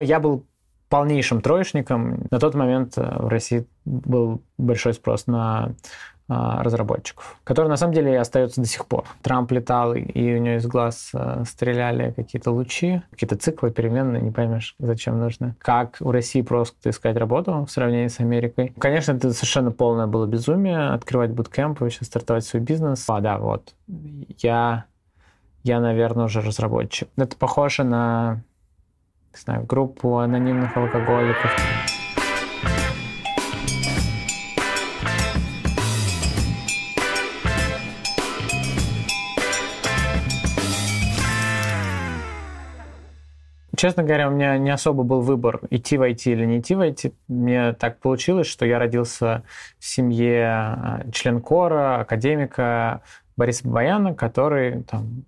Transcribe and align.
Я 0.00 0.20
был 0.20 0.44
полнейшим 0.88 1.40
троечником. 1.40 2.26
На 2.30 2.38
тот 2.38 2.54
момент 2.54 2.96
в 2.96 3.28
России 3.28 3.66
был 3.84 4.42
большой 4.56 4.94
спрос 4.94 5.26
на 5.26 5.74
а, 6.30 6.62
разработчиков, 6.62 7.38
который 7.42 7.68
на 7.68 7.78
самом 7.78 7.94
деле 7.94 8.20
остается 8.20 8.60
до 8.60 8.66
сих 8.66 8.84
пор. 8.84 9.06
Трамп 9.22 9.50
летал, 9.50 9.94
и 9.94 10.34
у 10.34 10.38
него 10.38 10.56
из 10.56 10.66
глаз 10.66 11.10
а, 11.14 11.42
стреляли 11.46 12.12
какие-то 12.12 12.50
лучи, 12.50 13.00
какие-то 13.10 13.36
циклы 13.36 13.70
переменные, 13.70 14.20
не 14.20 14.30
поймешь, 14.30 14.76
зачем 14.78 15.18
нужны. 15.18 15.56
Как 15.58 15.96
у 16.00 16.10
России 16.10 16.42
просто 16.42 16.90
искать 16.90 17.16
работу 17.16 17.64
в 17.64 17.70
сравнении 17.70 18.08
с 18.08 18.20
Америкой. 18.20 18.74
Конечно, 18.78 19.12
это 19.12 19.32
совершенно 19.32 19.70
полное 19.70 20.06
было 20.06 20.26
безумие, 20.26 20.90
открывать 20.90 21.30
буткемп, 21.30 21.80
вообще 21.80 22.04
стартовать 22.04 22.44
свой 22.44 22.60
бизнес. 22.60 23.06
А, 23.08 23.20
да, 23.20 23.38
вот. 23.38 23.74
Я, 24.36 24.84
я, 25.62 25.80
наверное, 25.80 26.26
уже 26.26 26.42
разработчик. 26.42 27.08
Это 27.16 27.36
похоже 27.38 27.84
на, 27.84 28.42
не 29.32 29.40
знаю, 29.40 29.64
группу 29.64 30.18
анонимных 30.18 30.76
алкоголиков. 30.76 31.50
Честно 43.78 44.02
говоря, 44.02 44.26
у 44.26 44.32
меня 44.32 44.58
не 44.58 44.70
особо 44.70 45.04
был 45.04 45.20
выбор, 45.20 45.60
идти 45.70 45.96
в 45.98 46.02
IT 46.02 46.32
или 46.32 46.44
не 46.44 46.58
идти 46.58 46.74
в 46.74 46.80
IT. 46.80 47.14
Мне 47.28 47.74
так 47.74 48.00
получилось, 48.00 48.48
что 48.48 48.66
я 48.66 48.76
родился 48.80 49.44
в 49.78 49.84
семье 49.84 50.46
а, 50.46 51.02
член 51.12 51.40
кора, 51.40 52.00
академика 52.00 53.02
Бориса 53.36 53.68
Баяна, 53.68 54.16
который 54.16 54.82
там, 54.82 55.22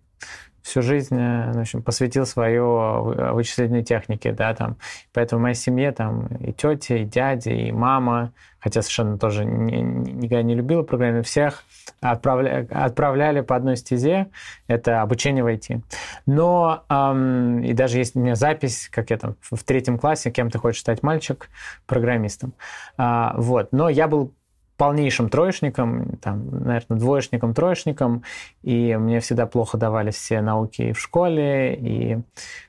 всю 0.62 0.82
жизнь 0.82 1.16
э, 1.16 1.52
в 1.52 1.58
общем, 1.58 1.82
посвятил 1.82 2.26
свое 2.26 3.32
вычислительной 3.32 3.82
технике, 3.82 4.32
да, 4.32 4.54
там. 4.54 4.76
Поэтому 5.12 5.40
в 5.40 5.42
моей 5.42 5.54
семье 5.54 5.92
там 5.92 6.26
и 6.26 6.52
тетя, 6.52 6.96
и 6.96 7.04
дядя, 7.04 7.50
и 7.50 7.72
мама, 7.72 8.32
хотя 8.58 8.82
совершенно 8.82 9.18
тоже 9.18 9.44
не, 9.44 9.80
никогда 9.80 10.42
не 10.42 10.54
любила 10.54 10.82
программирование, 10.82 11.24
всех 11.24 11.64
отправля, 12.00 12.66
отправляли 12.70 13.40
по 13.40 13.56
одной 13.56 13.76
стезе, 13.76 14.28
это 14.66 15.02
обучение 15.02 15.42
в 15.42 15.46
IT. 15.46 15.80
Но, 16.26 16.84
эм, 16.88 17.62
и 17.62 17.72
даже 17.72 17.98
есть 17.98 18.16
у 18.16 18.20
меня 18.20 18.34
запись, 18.34 18.88
как 18.92 19.10
я 19.10 19.18
там 19.18 19.36
в 19.40 19.62
третьем 19.64 19.98
классе, 19.98 20.30
кем 20.30 20.50
ты 20.50 20.58
хочешь 20.58 20.80
стать 20.80 21.02
мальчик, 21.02 21.48
программистом. 21.86 22.52
А, 22.96 23.34
вот. 23.36 23.72
Но 23.72 23.88
я 23.88 24.08
был 24.08 24.32
полнейшим 24.80 25.28
троечником, 25.28 26.16
там, 26.22 26.48
наверное, 26.64 26.98
двоечником, 26.98 27.52
троечником, 27.52 28.22
и 28.62 28.96
мне 28.96 29.20
всегда 29.20 29.44
плохо 29.44 29.76
давались 29.76 30.14
все 30.14 30.40
науки 30.40 30.80
и 30.80 30.92
в 30.94 30.98
школе, 30.98 31.74
и 31.74 32.18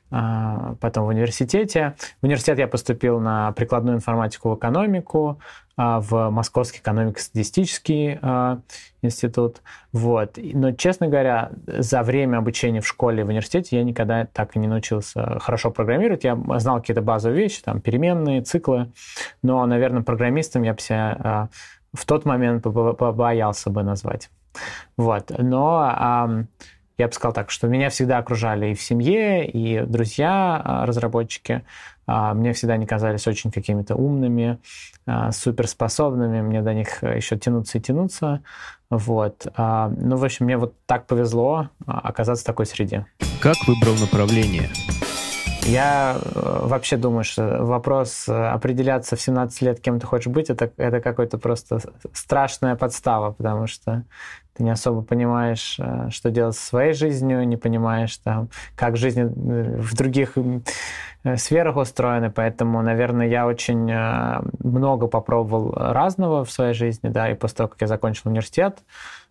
а, 0.10 0.76
потом 0.82 1.06
в 1.06 1.08
университете. 1.08 1.96
В 2.22 2.26
университет 2.26 2.60
я 2.60 2.68
поступил 2.68 3.22
на 3.22 3.54
прикладную 3.54 3.96
информатику 3.96 4.50
в 4.50 4.58
экономику, 4.58 5.40
а, 5.78 6.02
в 6.02 6.30
Московский 6.32 6.80
экономико-статистический 6.80 8.20
а, 8.22 8.60
институт. 9.02 9.62
Вот. 9.94 10.38
Но, 10.38 10.74
честно 10.74 11.08
говоря, 11.08 11.52
за 11.66 12.04
время 12.04 12.40
обучения 12.40 12.82
в 12.82 12.88
школе 12.88 13.22
и 13.22 13.24
в 13.24 13.30
университете 13.30 13.78
я 13.78 13.86
никогда 13.86 14.26
так 14.26 14.58
и 14.58 14.60
не 14.60 14.68
научился 14.68 15.40
хорошо 15.40 15.72
программировать. 15.72 16.26
Я 16.26 16.38
знал 16.58 16.82
какие-то 16.82 17.02
базовые 17.02 17.42
вещи, 17.42 17.62
там, 17.64 17.80
переменные, 17.80 18.42
циклы, 18.42 18.92
но, 19.42 19.66
наверное, 19.66 20.04
программистом 20.04 20.64
я 20.64 20.74
бы 20.74 20.82
себя 20.82 21.48
в 21.94 22.06
тот 22.06 22.26
момент 22.26 22.64
побоялся 22.64 23.70
бы 23.70 23.84
назвать. 23.84 24.30
Вот. 24.98 25.32
Но 25.38 26.48
я 27.02 27.08
бы 27.08 27.14
сказал 27.14 27.34
так, 27.34 27.50
что 27.50 27.68
меня 27.68 27.90
всегда 27.90 28.20
окружали 28.20 28.68
и 28.68 28.74
в 28.76 28.82
семье, 28.82 29.50
и 29.50 29.82
друзья, 29.82 30.62
а, 30.64 30.86
разработчики. 30.86 31.64
А, 32.06 32.36
мне 32.36 32.54
всегда 32.54 32.76
они 32.76 32.86
казались 32.86 33.26
очень 33.26 33.52
какими-то 33.52 33.96
умными, 33.96 34.60
а, 35.08 35.32
суперспособными. 35.32 36.42
Мне 36.42 36.62
до 36.62 36.76
них 36.76 37.02
еще 37.02 37.40
тянуться 37.40 37.80
и 37.80 37.82
тянуться. 37.82 38.44
Вот. 38.92 39.48
Ну, 39.58 40.18
в 40.18 40.24
общем, 40.24 40.46
мне 40.46 40.58
вот 40.58 40.76
так 40.86 41.08
повезло 41.08 41.70
оказаться 41.88 42.44
в 42.44 42.48
такой 42.48 42.66
среде. 42.66 43.06
Как 43.42 43.56
выбрал 43.66 43.96
направление? 43.96 44.70
Я 45.64 46.18
э, 46.20 46.60
вообще 46.64 46.98
думаю, 46.98 47.24
что 47.24 47.64
вопрос 47.64 48.28
э, 48.28 48.34
определяться 48.34 49.16
в 49.16 49.22
17 49.22 49.62
лет, 49.62 49.80
кем 49.80 50.00
ты 50.00 50.08
хочешь 50.08 50.32
быть, 50.32 50.50
это, 50.50 50.72
это 50.78 51.02
какой-то 51.02 51.38
просто 51.38 51.80
страшная 52.14 52.76
подстава, 52.76 53.32
потому 53.32 53.68
что 53.68 54.04
ты 54.54 54.64
не 54.64 54.72
особо 54.72 55.04
понимаешь, 55.04 55.78
э, 55.80 56.10
что 56.10 56.32
делать 56.32 56.56
со 56.56 56.66
своей 56.66 56.94
жизнью, 56.94 57.48
не 57.48 57.58
понимаешь, 57.58 58.18
там, 58.18 58.50
как 58.76 58.98
жизнь 58.98 59.24
в 59.24 59.96
других 59.96 60.36
сферах 61.36 61.78
устроена, 61.78 62.32
поэтому, 62.32 62.82
наверное, 62.82 63.28
я 63.28 63.46
очень 63.46 63.94
много 64.64 65.06
попробовал 65.06 65.72
разного 65.74 66.44
в 66.44 66.52
своей 66.52 66.74
жизни, 66.74 67.10
да, 67.10 67.30
и 67.30 67.36
после 67.36 67.58
того, 67.58 67.70
как 67.70 67.82
я 67.82 67.88
закончил 67.88 68.24
университет, 68.26 68.80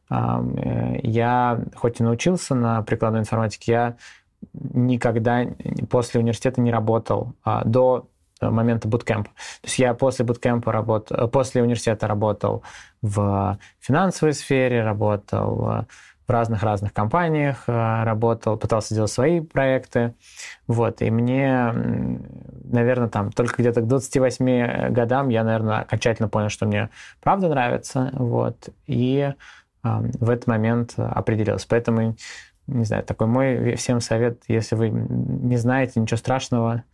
я 0.08 1.60
хоть 1.74 2.00
и 2.00 2.04
научился 2.04 2.54
на 2.54 2.82
прикладной 2.82 3.20
информатике, 3.20 3.72
я 3.72 3.96
никогда 4.52 5.46
после 5.88 6.20
университета 6.20 6.60
не 6.60 6.70
работал 6.70 7.34
а, 7.44 7.64
до 7.64 8.08
момента 8.40 8.88
буткемпа. 8.88 9.30
То 9.30 9.66
есть 9.66 9.78
я 9.78 9.94
после 9.94 10.24
буткемпа 10.24 10.72
работал, 10.72 11.28
после 11.28 11.62
университета 11.62 12.06
работал 12.06 12.62
в 13.02 13.58
финансовой 13.80 14.32
сфере, 14.32 14.82
работал 14.82 15.86
в 16.30 16.32
разных-разных 16.32 16.92
компаниях, 16.92 17.64
работал, 17.66 18.56
пытался 18.56 18.94
делать 18.94 19.10
свои 19.10 19.40
проекты. 19.40 20.14
Вот. 20.68 21.02
И 21.02 21.10
мне, 21.10 21.74
наверное, 22.64 23.08
там 23.08 23.32
только 23.32 23.60
где-то 23.60 23.80
к 23.80 23.88
28 23.88 24.92
годам 24.92 25.28
я, 25.28 25.42
наверное, 25.42 25.80
окончательно 25.80 26.28
понял, 26.28 26.48
что 26.48 26.66
мне 26.66 26.88
правда 27.20 27.48
нравится. 27.48 28.10
Вот. 28.12 28.68
И 28.86 29.18
э, 29.22 29.34
в 29.82 30.30
этот 30.30 30.46
момент 30.46 30.94
определился. 30.96 31.66
Поэтому 31.68 32.14
не 32.70 32.84
знаю, 32.84 33.04
такой 33.04 33.26
мой 33.26 33.74
всем 33.76 34.00
совет, 34.00 34.42
если 34.48 34.74
вы 34.74 34.90
не 34.90 35.56
знаете 35.56 36.00
ничего 36.00 36.16
страшного, 36.16 36.84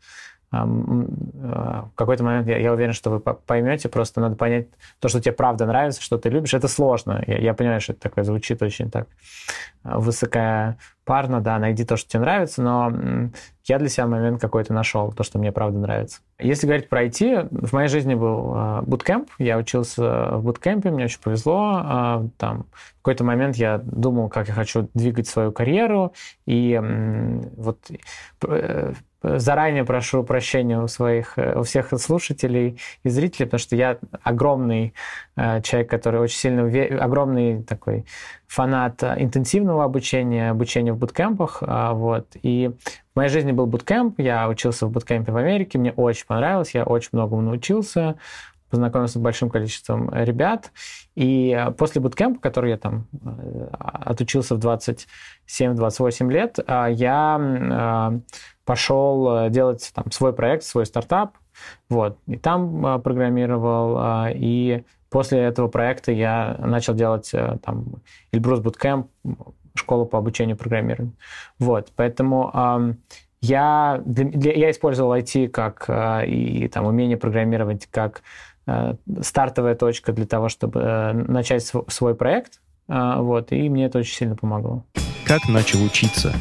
в 0.65 1.91
какой-то 1.95 2.25
момент 2.25 2.47
я, 2.49 2.59
я 2.59 2.73
уверен, 2.73 2.93
что 2.93 3.11
вы 3.11 3.21
поймете, 3.21 3.89
просто 3.89 4.21
надо 4.21 4.37
понять 4.37 4.69
то, 5.01 5.09
что 5.09 5.21
тебе 5.21 5.33
правда 5.33 5.67
нравится, 5.67 6.03
что 6.03 6.19
ты 6.19 6.29
любишь, 6.29 6.55
это 6.55 6.69
сложно. 6.69 7.23
Я, 7.27 7.39
я 7.39 7.55
понимаю, 7.55 7.81
что 7.81 7.93
это 7.93 8.03
такое 8.03 8.25
звучит 8.25 8.63
очень 8.63 8.91
так 8.91 9.09
э, 9.85 9.99
высокая 9.99 10.79
парно, 11.05 11.41
да, 11.41 11.59
найди 11.59 11.85
то, 11.85 11.97
что 11.97 12.11
тебе 12.11 12.21
нравится, 12.21 12.63
но 12.63 12.93
я 13.65 13.79
для 13.79 13.89
себя 13.89 14.09
момент 14.09 14.41
какой-то 14.41 14.73
нашел, 14.73 15.13
то, 15.13 15.23
что 15.23 15.39
мне 15.39 15.53
правда 15.53 15.79
нравится. 15.79 16.21
Если 16.39 16.67
говорить 16.67 16.89
про 16.89 17.05
IT, 17.05 17.49
в 17.51 17.73
моей 17.73 17.89
жизни 17.89 18.15
был 18.15 18.83
буткемп, 18.83 19.31
я 19.39 19.57
учился 19.57 20.37
в 20.37 20.43
буткемпе, 20.43 20.91
мне 20.91 21.05
очень 21.05 21.21
повезло, 21.21 22.29
там 22.39 22.67
в 22.73 23.03
какой-то 23.03 23.23
момент 23.23 23.55
я 23.55 23.79
думал, 23.79 24.29
как 24.29 24.49
я 24.49 24.55
хочу 24.55 24.89
двигать 24.95 25.29
свою 25.29 25.53
карьеру, 25.53 26.13
и 26.45 26.81
вот 27.57 27.79
э, 28.49 28.93
заранее 29.39 29.85
прошу 29.85 30.23
прощения 30.23 30.81
у 30.81 30.89
своих, 30.89 31.37
у 31.37 31.63
всех 31.63 31.89
слушателей 31.99 32.79
и 33.03 33.09
зрителей, 33.09 33.47
потому 33.47 33.59
что 33.59 33.77
я 33.77 33.99
огромный 34.23 34.95
э, 35.37 35.61
человек, 35.63 35.91
который 35.91 36.21
очень 36.21 36.39
сильно, 36.39 37.03
огромный 37.03 37.63
такой 37.63 38.07
фанат 38.47 39.03
интенсивного 39.03 39.85
обучения, 39.85 40.51
обучения 40.51 40.93
в 40.93 40.99
буткемпах, 40.99 41.63
а, 41.63 41.93
вот, 41.93 42.29
и 42.43 42.71
в 43.13 43.17
моей 43.17 43.31
жизни 43.31 43.53
был 43.53 43.67
буткемп, 43.67 44.21
я 44.21 44.49
учился 44.49 44.87
в 44.87 44.91
буткемпе 44.91 45.33
в 45.33 45.37
Америке, 45.37 45.79
мне 45.79 45.93
очень 45.93 46.27
понравилось, 46.27 46.75
я 46.75 46.85
очень 46.85 47.11
многому 47.13 47.43
научился, 47.43 48.17
познакомился 48.71 49.19
с 49.19 49.23
большим 49.23 49.49
количеством 49.49 50.11
ребят. 50.13 50.73
И 51.15 51.59
после 51.79 52.01
буткемпа, 52.01 52.41
который 52.41 52.71
я 52.71 52.77
там 52.77 53.07
э, 53.25 53.69
отучился 53.73 54.55
в 54.55 54.59
27-28 54.59 56.31
лет, 56.31 56.59
э, 56.59 56.89
я 56.93 57.39
э, 57.41 58.21
пошел 58.67 59.49
делать 59.49 59.91
там 59.95 60.11
свой 60.11 60.35
проект, 60.35 60.65
свой 60.65 60.85
стартап. 60.85 61.33
Вот. 61.89 62.19
И 62.27 62.37
там 62.37 63.01
программировал, 63.03 64.29
и 64.35 64.85
После 65.17 65.39
этого 65.39 65.69
проекта 65.69 66.13
я 66.13 66.57
начал 66.59 66.95
делать 66.95 67.31
э, 67.33 67.59
там 67.65 67.87
Эльбрус 68.33 68.61
Bootcamp, 68.61 69.07
школу 69.75 70.05
по 70.05 70.19
обучению 70.19 70.57
программированию. 70.57 71.15
Вот, 71.59 71.93
поэтому 71.95 72.51
э, 72.53 72.95
я, 73.41 74.03
для, 74.05 74.53
я 74.53 74.71
использовал 74.71 75.15
IT 75.15 75.49
как 75.49 75.85
э, 75.89 76.27
и 76.27 76.69
там 76.69 76.87
умение 76.87 77.17
программировать 77.17 77.87
как 77.87 78.23
э, 78.67 78.95
стартовая 79.23 79.77
точка 79.77 80.13
для 80.13 80.27
того, 80.27 80.49
чтобы 80.49 80.81
э, 80.81 81.13
начать 81.13 81.65
св- 81.65 81.91
свой 81.93 82.15
проект. 82.15 82.61
Э, 82.89 83.15
вот, 83.19 83.53
и 83.53 83.69
мне 83.69 83.87
это 83.87 84.01
очень 84.01 84.17
сильно 84.17 84.35
помогло. 84.35 84.85
Как 85.25 85.49
начал 85.49 85.83
учиться? 85.85 86.35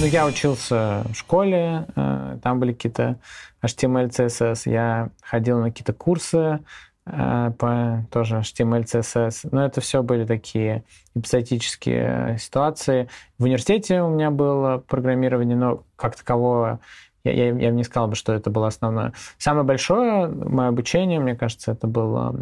Ну, 0.00 0.06
я 0.06 0.26
учился 0.26 1.04
в 1.10 1.14
школе, 1.14 1.86
э, 1.94 2.38
там 2.42 2.58
были 2.58 2.72
какие-то 2.72 3.18
HTML, 3.62 4.08
CSS, 4.08 4.70
я 4.70 5.10
ходил 5.22 5.60
на 5.60 5.70
какие-то 5.70 5.92
курсы, 5.92 6.60
Э, 7.04 7.50
по 7.58 8.04
тоже 8.10 8.36
HTML, 8.36 8.84
CSS. 8.84 9.48
Но 9.50 9.64
это 9.64 9.80
все 9.80 10.02
были 10.02 10.24
такие 10.24 10.84
эпизодические 11.14 12.38
ситуации. 12.38 13.08
В 13.38 13.44
университете 13.44 14.02
у 14.02 14.10
меня 14.10 14.30
было 14.30 14.78
программирование, 14.78 15.56
но 15.56 15.82
как 15.96 16.14
такового 16.14 16.80
я, 17.24 17.32
я, 17.32 17.52
я 17.52 17.70
не 17.70 17.84
сказал 17.84 18.08
бы, 18.08 18.14
что 18.14 18.32
это 18.32 18.50
было 18.50 18.68
основное. 18.68 19.12
Самое 19.38 19.64
большое 19.64 20.28
мое 20.28 20.68
обучение, 20.68 21.18
мне 21.18 21.34
кажется, 21.34 21.72
это 21.72 21.86
было 21.86 22.36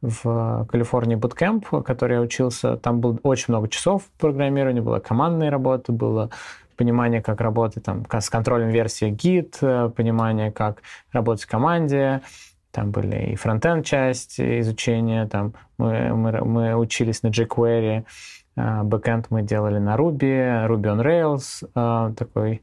в 0.00 0.66
Калифорнии 0.70 1.16
буткемп, 1.16 1.68
который 1.84 2.14
я 2.14 2.20
учился. 2.20 2.76
Там 2.76 3.00
было 3.00 3.18
очень 3.22 3.46
много 3.48 3.68
часов 3.68 4.04
программирования, 4.18 4.80
была 4.80 5.00
командная 5.00 5.50
работа, 5.50 5.92
было 5.92 6.30
понимание, 6.76 7.20
как 7.20 7.40
работать 7.40 7.84
там, 7.84 8.06
с 8.08 8.30
контролем 8.30 8.68
версии 8.68 9.10
Git, 9.10 9.58
э, 9.60 9.90
понимание, 9.94 10.52
как 10.52 10.82
работать 11.12 11.44
в 11.44 11.48
команде, 11.48 12.22
там 12.70 12.92
были 12.92 13.32
и 13.32 13.34
фронтенд 13.34 13.84
часть 13.84 14.38
изучения, 14.38 15.26
там 15.26 15.54
мы, 15.78 16.14
мы, 16.14 16.44
мы 16.44 16.76
учились 16.76 17.22
на 17.24 17.28
jQuery, 17.28 18.04
а, 18.56 18.84
бэкенд 18.84 19.30
мы 19.30 19.42
делали 19.42 19.78
на 19.78 19.96
Ruby, 19.96 20.66
Ruby 20.66 20.82
on 20.82 21.02
Rails, 21.04 21.68
а, 21.74 22.12
такой 22.12 22.62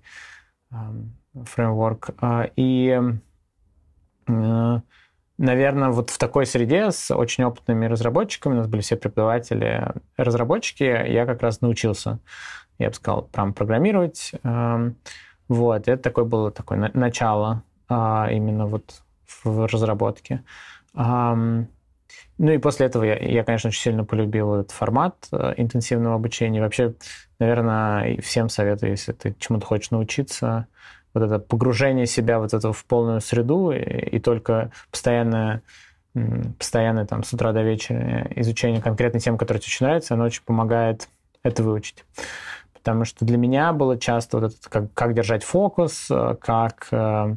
фреймворк. 1.34 2.12
А, 2.22 2.50
и, 2.56 3.00
наверное, 5.38 5.90
вот 5.90 6.10
в 6.10 6.18
такой 6.18 6.46
среде 6.46 6.92
с 6.92 7.14
очень 7.14 7.44
опытными 7.44 7.86
разработчиками, 7.86 8.54
у 8.54 8.58
нас 8.58 8.68
были 8.68 8.82
все 8.82 8.96
преподаватели, 8.96 9.94
разработчики, 10.18 10.84
я 10.84 11.26
как 11.26 11.42
раз 11.42 11.62
научился, 11.62 12.20
я 12.80 12.90
бы 12.90 12.96
сказал, 12.96 13.24
прям 13.24 13.54
программировать. 13.54 14.32
Вот, 15.48 15.88
это 15.88 15.98
такое 15.98 16.26
было 16.26 16.52
такое 16.52 16.92
начало 16.94 17.64
именно 17.90 18.66
вот 18.66 19.02
в 19.44 19.68
разработке. 19.68 20.44
Ну 22.38 22.52
и 22.52 22.58
после 22.58 22.88
этого 22.88 23.04
я, 23.04 23.18
я, 23.18 23.44
конечно, 23.44 23.70
очень 23.70 23.82
сильно 23.82 24.04
полюбил 24.04 24.56
этот 24.56 24.72
формат 24.72 25.16
э, 25.32 25.54
интенсивного 25.56 26.16
обучения. 26.16 26.62
Вообще, 26.62 26.94
наверное, 27.40 28.20
всем 28.22 28.50
советую, 28.50 28.92
если 28.92 29.14
ты 29.14 29.36
чему-то 29.40 29.66
хочешь 29.66 29.92
научиться, 29.92 30.68
вот 31.16 31.24
это 31.24 31.40
погружение 31.40 32.06
себя 32.06 32.40
вот 32.40 32.54
это 32.54 32.72
в 32.72 32.86
полную 32.86 33.22
среду 33.22 33.72
и, 33.72 33.80
и 33.80 34.20
только 34.20 34.72
постоянное, 34.92 35.64
постоянное 36.60 37.06
там 37.06 37.24
с 37.24 37.34
утра 37.34 37.52
до 37.52 37.64
вечера 37.64 38.28
изучение 38.36 38.82
конкретной 38.82 39.22
темы, 39.22 39.38
которая 39.38 39.60
тебе 39.60 39.70
очень 39.70 39.86
нравится, 39.88 40.14
оно 40.14 40.26
очень 40.26 40.44
помогает 40.44 41.10
это 41.42 41.64
выучить. 41.64 42.06
Потому 42.74 43.06
что 43.06 43.26
для 43.26 43.38
меня 43.38 43.74
было 43.74 43.98
часто 43.98 44.40
вот 44.40 44.54
это, 44.54 44.70
как, 44.70 44.94
как 44.94 45.16
держать 45.16 45.44
фокус, 45.44 46.08
э, 46.12 46.36
как 46.40 46.88
э, 46.92 47.36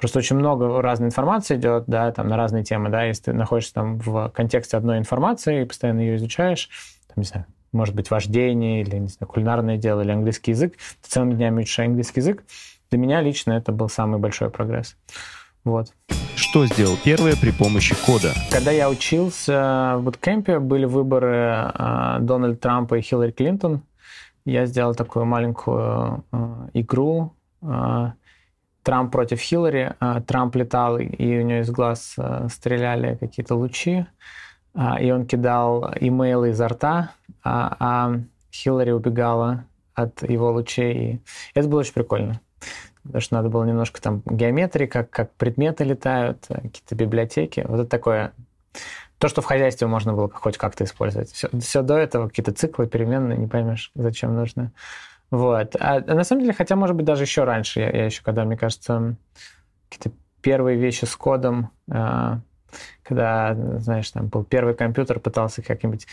Просто 0.00 0.18
очень 0.20 0.36
много 0.36 0.80
разной 0.80 1.08
информации 1.08 1.56
идет, 1.56 1.84
да, 1.86 2.10
там 2.10 2.26
на 2.26 2.38
разные 2.38 2.64
темы, 2.64 2.88
да, 2.88 3.04
если 3.04 3.24
ты 3.24 3.32
находишься 3.34 3.74
там 3.74 3.98
в 3.98 4.30
контексте 4.30 4.78
одной 4.78 4.96
информации 4.96 5.60
и 5.60 5.64
постоянно 5.66 6.00
ее 6.00 6.16
изучаешь, 6.16 6.70
там, 7.08 7.16
не 7.18 7.24
знаю, 7.24 7.44
может 7.72 7.94
быть, 7.94 8.10
вождение 8.10 8.80
или, 8.80 8.96
не 8.96 9.08
знаю, 9.08 9.28
кулинарное 9.30 9.76
дело 9.76 10.00
или 10.00 10.10
английский 10.10 10.52
язык, 10.52 10.72
ты 11.02 11.10
целыми 11.10 11.34
днями 11.34 11.60
учишь 11.60 11.78
английский 11.80 12.20
язык, 12.20 12.44
для 12.90 12.98
меня 12.98 13.20
лично 13.20 13.52
это 13.52 13.72
был 13.72 13.88
самый 13.88 14.18
большой 14.18 14.50
прогресс. 14.50 14.96
Вот. 15.64 15.92
Что 16.36 16.66
сделал 16.66 16.96
первое 17.04 17.36
при 17.36 17.50
помощи 17.50 17.94
кода? 18.06 18.32
Когда 18.50 18.70
я 18.70 18.88
учился 18.88 19.96
в 19.98 20.04
буткемпе, 20.04 20.58
были 20.58 20.86
выборы 20.86 21.72
э, 21.74 22.16
Дональда 22.20 22.56
Трампа 22.56 22.96
и 22.96 23.02
Хиллари 23.02 23.30
Клинтон. 23.30 23.82
Я 24.44 24.66
сделал 24.66 24.94
такую 24.94 25.26
маленькую 25.26 26.24
э, 26.32 26.68
игру, 26.74 27.34
э, 27.62 28.12
Трамп 28.82 29.12
против 29.12 29.40
Хиллари. 29.40 29.94
А, 30.00 30.20
Трамп 30.20 30.56
летал, 30.56 30.98
и 30.98 31.38
у 31.38 31.42
него 31.42 31.60
из 31.60 31.70
глаз 31.70 32.14
а, 32.18 32.48
стреляли 32.48 33.16
какие-то 33.16 33.54
лучи, 33.54 34.06
а, 34.74 35.00
и 35.00 35.10
он 35.10 35.26
кидал 35.26 35.92
имейлы 36.00 36.50
изо 36.50 36.68
рта, 36.68 37.12
а 37.44 38.14
Хиллари 38.52 38.90
убегала 38.90 39.64
от 39.94 40.28
его 40.28 40.50
лучей. 40.50 41.20
Это 41.54 41.68
было 41.68 41.80
очень 41.80 41.92
прикольно. 41.92 42.40
Потому 43.02 43.20
что 43.20 43.34
надо 43.34 43.48
было 43.48 43.64
немножко 43.64 44.00
там 44.00 44.22
геометрии, 44.26 44.86
как, 44.86 45.10
как 45.10 45.32
предметы 45.32 45.84
летают, 45.84 46.46
какие-то 46.48 46.94
библиотеки. 46.94 47.64
Вот 47.66 47.80
это 47.80 47.88
такое 47.88 48.32
то, 49.18 49.28
что 49.28 49.42
в 49.42 49.44
хозяйстве 49.44 49.86
можно 49.86 50.14
было 50.14 50.30
хоть 50.30 50.56
как-то 50.56 50.84
использовать. 50.84 51.30
Все, 51.30 51.48
все 51.60 51.82
до 51.82 51.98
этого 51.98 52.28
какие-то 52.28 52.52
циклы, 52.52 52.86
переменные, 52.86 53.36
не 53.38 53.46
поймешь, 53.46 53.90
зачем 53.94 54.34
нужно. 54.34 54.72
Вот. 55.30 55.76
А 55.78 56.00
на 56.00 56.24
самом 56.24 56.42
деле, 56.42 56.54
хотя, 56.54 56.74
может 56.74 56.96
быть, 56.96 57.04
даже 57.04 57.24
еще 57.24 57.44
раньше, 57.44 57.80
я, 57.80 57.90
я 57.90 58.04
еще, 58.06 58.22
когда, 58.22 58.44
мне 58.44 58.56
кажется, 58.56 59.16
какие-то 59.88 60.16
первые 60.40 60.78
вещи 60.78 61.04
с 61.04 61.14
кодом, 61.16 61.70
э, 61.90 62.38
когда, 63.10 63.56
знаешь, 63.80 64.08
там 64.12 64.28
был 64.28 64.44
первый 64.44 64.74
компьютер, 64.74 65.18
пытался 65.18 65.62
как-нибудь... 65.62 66.06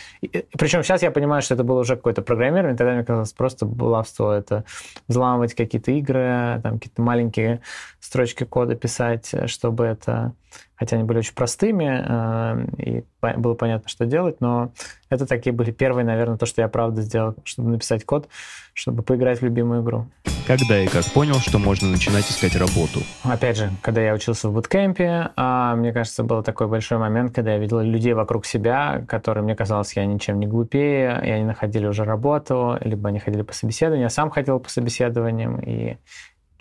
Причем 0.58 0.82
сейчас 0.82 1.00
я 1.00 1.12
понимаю, 1.12 1.42
что 1.42 1.54
это 1.54 1.62
было 1.62 1.78
уже 1.78 1.94
какое-то 1.94 2.22
программирование, 2.22 2.76
тогда 2.76 2.94
мне 2.94 3.04
казалось 3.04 3.32
просто 3.32 3.66
баловство, 3.66 4.32
это 4.32 4.64
взламывать 5.06 5.54
какие-то 5.54 5.92
игры, 5.92 6.60
там 6.60 6.80
какие-то 6.80 7.00
маленькие 7.00 7.60
строчки 8.00 8.42
кода 8.42 8.74
писать, 8.74 9.32
чтобы 9.46 9.84
это 9.84 10.32
хотя 10.76 10.96
они 10.96 11.04
были 11.04 11.18
очень 11.18 11.34
простыми, 11.34 12.04
э, 12.06 12.66
и 12.78 13.04
было 13.36 13.54
понятно, 13.54 13.88
что 13.88 14.06
делать, 14.06 14.40
но 14.40 14.72
это 15.10 15.26
такие 15.26 15.52
были 15.52 15.72
первые, 15.72 16.04
наверное, 16.04 16.38
то, 16.38 16.46
что 16.46 16.62
я 16.62 16.68
правда 16.68 17.02
сделал, 17.02 17.34
чтобы 17.44 17.70
написать 17.70 18.04
код, 18.04 18.28
чтобы 18.74 19.02
поиграть 19.02 19.40
в 19.40 19.44
любимую 19.44 19.82
игру. 19.82 20.06
Когда 20.46 20.80
и 20.80 20.86
как 20.86 21.04
понял, 21.06 21.34
что 21.40 21.58
можно 21.58 21.88
начинать 21.88 22.30
искать 22.30 22.56
работу? 22.56 23.02
Опять 23.22 23.56
же, 23.56 23.70
когда 23.82 24.00
я 24.00 24.14
учился 24.14 24.48
в 24.48 24.52
буткемпе, 24.54 25.30
а, 25.36 25.74
мне 25.74 25.92
кажется, 25.92 26.22
был 26.22 26.42
такой 26.42 26.68
большой 26.88 26.98
момент, 26.98 27.34
когда 27.34 27.52
я 27.52 27.58
видел 27.58 27.80
людей 27.80 28.14
вокруг 28.14 28.46
себя, 28.46 29.04
которые, 29.06 29.44
мне 29.44 29.54
казалось, 29.54 29.94
я 29.94 30.06
ничем 30.06 30.40
не 30.40 30.46
глупее, 30.46 31.20
и 31.22 31.30
они 31.30 31.44
находили 31.44 31.86
уже 31.86 32.04
работу, 32.04 32.78
либо 32.80 33.10
они 33.10 33.18
ходили 33.18 33.42
по 33.42 33.52
собеседованию, 33.52 34.04
я 34.04 34.10
сам 34.10 34.30
ходил 34.30 34.58
по 34.58 34.70
собеседованиям, 34.70 35.60
и 35.60 35.98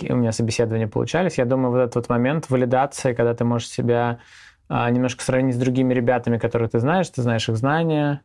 у 0.10 0.16
меня 0.16 0.34
собеседования 0.34 0.88
получались. 0.88 1.38
Я 1.38 1.46
думаю, 1.46 1.72
вот 1.72 1.80
этот 1.80 1.96
вот 1.96 2.10
момент 2.10 2.50
валидации, 2.50 3.14
когда 3.14 3.34
ты 3.34 3.46
можешь 3.46 3.70
себя 3.70 4.20
а, 4.68 4.90
немножко 4.90 5.24
сравнить 5.24 5.56
с 5.56 5.58
другими 5.58 5.94
ребятами, 5.94 6.38
которые 6.38 6.68
ты 6.68 6.80
знаешь, 6.80 7.10
ты 7.10 7.22
знаешь 7.22 7.48
их 7.48 7.56
знания, 7.56 8.22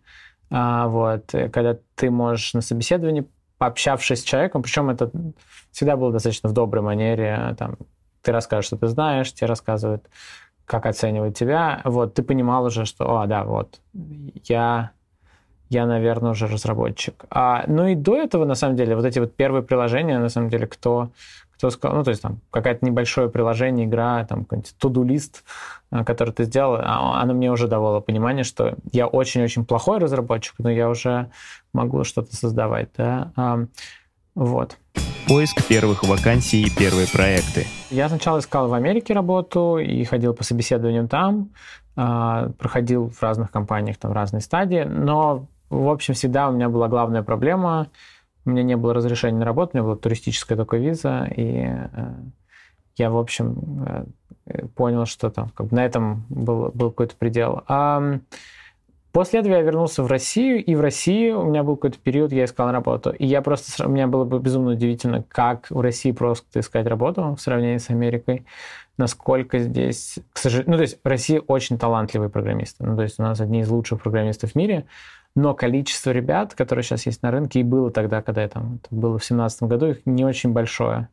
а, 0.50 0.88
вот, 0.88 1.32
когда 1.52 1.78
ты 1.94 2.10
можешь 2.10 2.52
на 2.54 2.62
собеседовании, 2.62 3.28
пообщавшись 3.58 4.20
с 4.20 4.24
человеком, 4.24 4.62
причем 4.62 4.90
это 4.90 5.12
всегда 5.70 5.96
было 5.96 6.10
достаточно 6.10 6.48
в 6.48 6.52
доброй 6.52 6.82
манере, 6.82 7.54
там, 7.58 7.76
ты 8.22 8.32
расскажешь, 8.32 8.66
что 8.66 8.76
ты 8.76 8.88
знаешь, 8.88 9.32
тебе 9.32 9.46
рассказывают, 9.46 10.08
как 10.72 10.86
оценивают 10.86 11.36
тебя, 11.36 11.82
вот, 11.84 12.14
ты 12.14 12.22
понимал 12.22 12.64
уже, 12.64 12.86
что, 12.86 13.20
о, 13.20 13.26
да, 13.26 13.44
вот, 13.44 13.80
я 14.48 14.92
я, 15.68 15.86
наверное, 15.86 16.32
уже 16.32 16.46
разработчик. 16.48 17.24
А, 17.30 17.64
ну 17.66 17.86
и 17.86 17.94
до 17.94 18.16
этого, 18.16 18.44
на 18.44 18.54
самом 18.54 18.76
деле, 18.76 18.94
вот 18.94 19.06
эти 19.06 19.18
вот 19.18 19.34
первые 19.34 19.62
приложения, 19.62 20.18
на 20.18 20.28
самом 20.28 20.50
деле, 20.50 20.66
кто, 20.66 21.08
кто 21.54 21.70
сказал, 21.70 21.96
ну, 21.96 22.04
то 22.04 22.10
есть 22.10 22.20
там 22.20 22.40
какое-то 22.50 22.84
небольшое 22.84 23.30
приложение, 23.30 23.86
игра, 23.86 24.26
там 24.26 24.44
какой-нибудь 24.44 24.74
туду-лист, 24.78 25.44
э, 25.90 26.04
который 26.04 26.34
ты 26.34 26.44
сделал, 26.44 26.74
а, 26.78 27.22
оно 27.22 27.32
мне 27.32 27.50
уже 27.50 27.68
давало 27.68 28.00
понимание, 28.00 28.44
что 28.44 28.74
я 28.92 29.06
очень-очень 29.06 29.64
плохой 29.64 29.98
разработчик, 29.98 30.56
но 30.58 30.70
я 30.70 30.90
уже 30.90 31.30
могу 31.72 32.04
что-то 32.04 32.36
создавать, 32.36 32.90
да. 32.96 33.66
Вот. 34.34 34.76
Поиск 35.28 35.66
первых 35.66 36.02
вакансий 36.04 36.62
и 36.62 36.70
первые 36.70 37.06
проекты. 37.06 37.66
Я 37.90 38.08
сначала 38.08 38.38
искал 38.38 38.68
в 38.68 38.74
Америке 38.74 39.14
работу 39.14 39.78
и 39.78 40.04
ходил 40.04 40.34
по 40.34 40.44
собеседованиям 40.44 41.08
там, 41.08 41.50
а, 41.96 42.50
проходил 42.58 43.08
в 43.08 43.22
разных 43.22 43.50
компаниях 43.50 43.98
там 43.98 44.12
разные 44.12 44.40
стадии, 44.40 44.84
но, 44.84 45.46
в 45.70 45.88
общем, 45.88 46.14
всегда 46.14 46.48
у 46.48 46.52
меня 46.52 46.68
была 46.68 46.88
главная 46.88 47.22
проблема— 47.22 47.88
у 48.44 48.50
меня 48.50 48.62
не 48.62 48.76
было 48.76 48.94
разрешения 48.94 49.38
на 49.38 49.44
работу, 49.44 49.72
у 49.72 49.76
меня 49.76 49.84
была 49.84 49.96
туристическая 49.96 50.56
только 50.56 50.76
виза, 50.76 51.28
и 51.36 51.66
э, 51.66 52.14
я, 52.96 53.10
в 53.10 53.16
общем, 53.16 54.06
э, 54.46 54.66
понял, 54.74 55.06
что 55.06 55.30
там 55.30 55.50
как 55.50 55.68
бы 55.68 55.76
на 55.76 55.84
этом 55.84 56.24
был, 56.28 56.70
был 56.74 56.90
какой-то 56.90 57.14
предел. 57.16 57.62
А 57.68 58.18
после 59.12 59.40
этого 59.40 59.54
я 59.54 59.62
вернулся 59.62 60.02
в 60.02 60.06
Россию, 60.06 60.64
и 60.64 60.74
в 60.74 60.80
России 60.80 61.30
у 61.30 61.44
меня 61.44 61.62
был 61.62 61.76
какой-то 61.76 61.98
период, 61.98 62.32
я 62.32 62.44
искал 62.44 62.72
работу. 62.72 63.10
И 63.10 63.26
я 63.26 63.42
просто, 63.42 63.86
меня 63.86 64.06
было 64.06 64.24
бы 64.24 64.38
безумно 64.38 64.72
удивительно, 64.72 65.22
как 65.28 65.70
в 65.70 65.80
России 65.80 66.12
просто 66.12 66.60
искать 66.60 66.86
работу 66.86 67.34
в 67.34 67.40
сравнении 67.40 67.78
с 67.78 67.90
Америкой, 67.90 68.44
насколько 68.98 69.58
здесь, 69.58 70.18
к 70.32 70.38
сожалению, 70.38 70.72
ну, 70.72 70.76
то 70.76 70.82
есть 70.82 70.98
в 71.02 71.06
России 71.06 71.40
очень 71.46 71.78
талантливые 71.78 72.30
программисты, 72.30 72.84
ну, 72.84 72.96
то 72.96 73.02
есть 73.02 73.18
у 73.20 73.22
нас 73.22 73.40
одни 73.40 73.60
из 73.60 73.68
лучших 73.68 74.02
программистов 74.02 74.52
в 74.52 74.54
мире, 74.54 74.86
но 75.34 75.54
количество 75.54 76.10
ребят, 76.10 76.54
которые 76.54 76.82
сейчас 76.82 77.06
есть 77.06 77.22
на 77.22 77.30
рынке, 77.30 77.60
и 77.60 77.62
было 77.62 77.90
тогда, 77.90 78.22
когда 78.22 78.42
я 78.42 78.48
там, 78.48 78.80
это 78.82 78.94
было 78.94 79.18
в 79.18 79.22
2017 79.22 79.62
году, 79.62 79.86
их 79.86 80.04
не 80.04 80.24
очень 80.24 80.52
большое. 80.52 81.08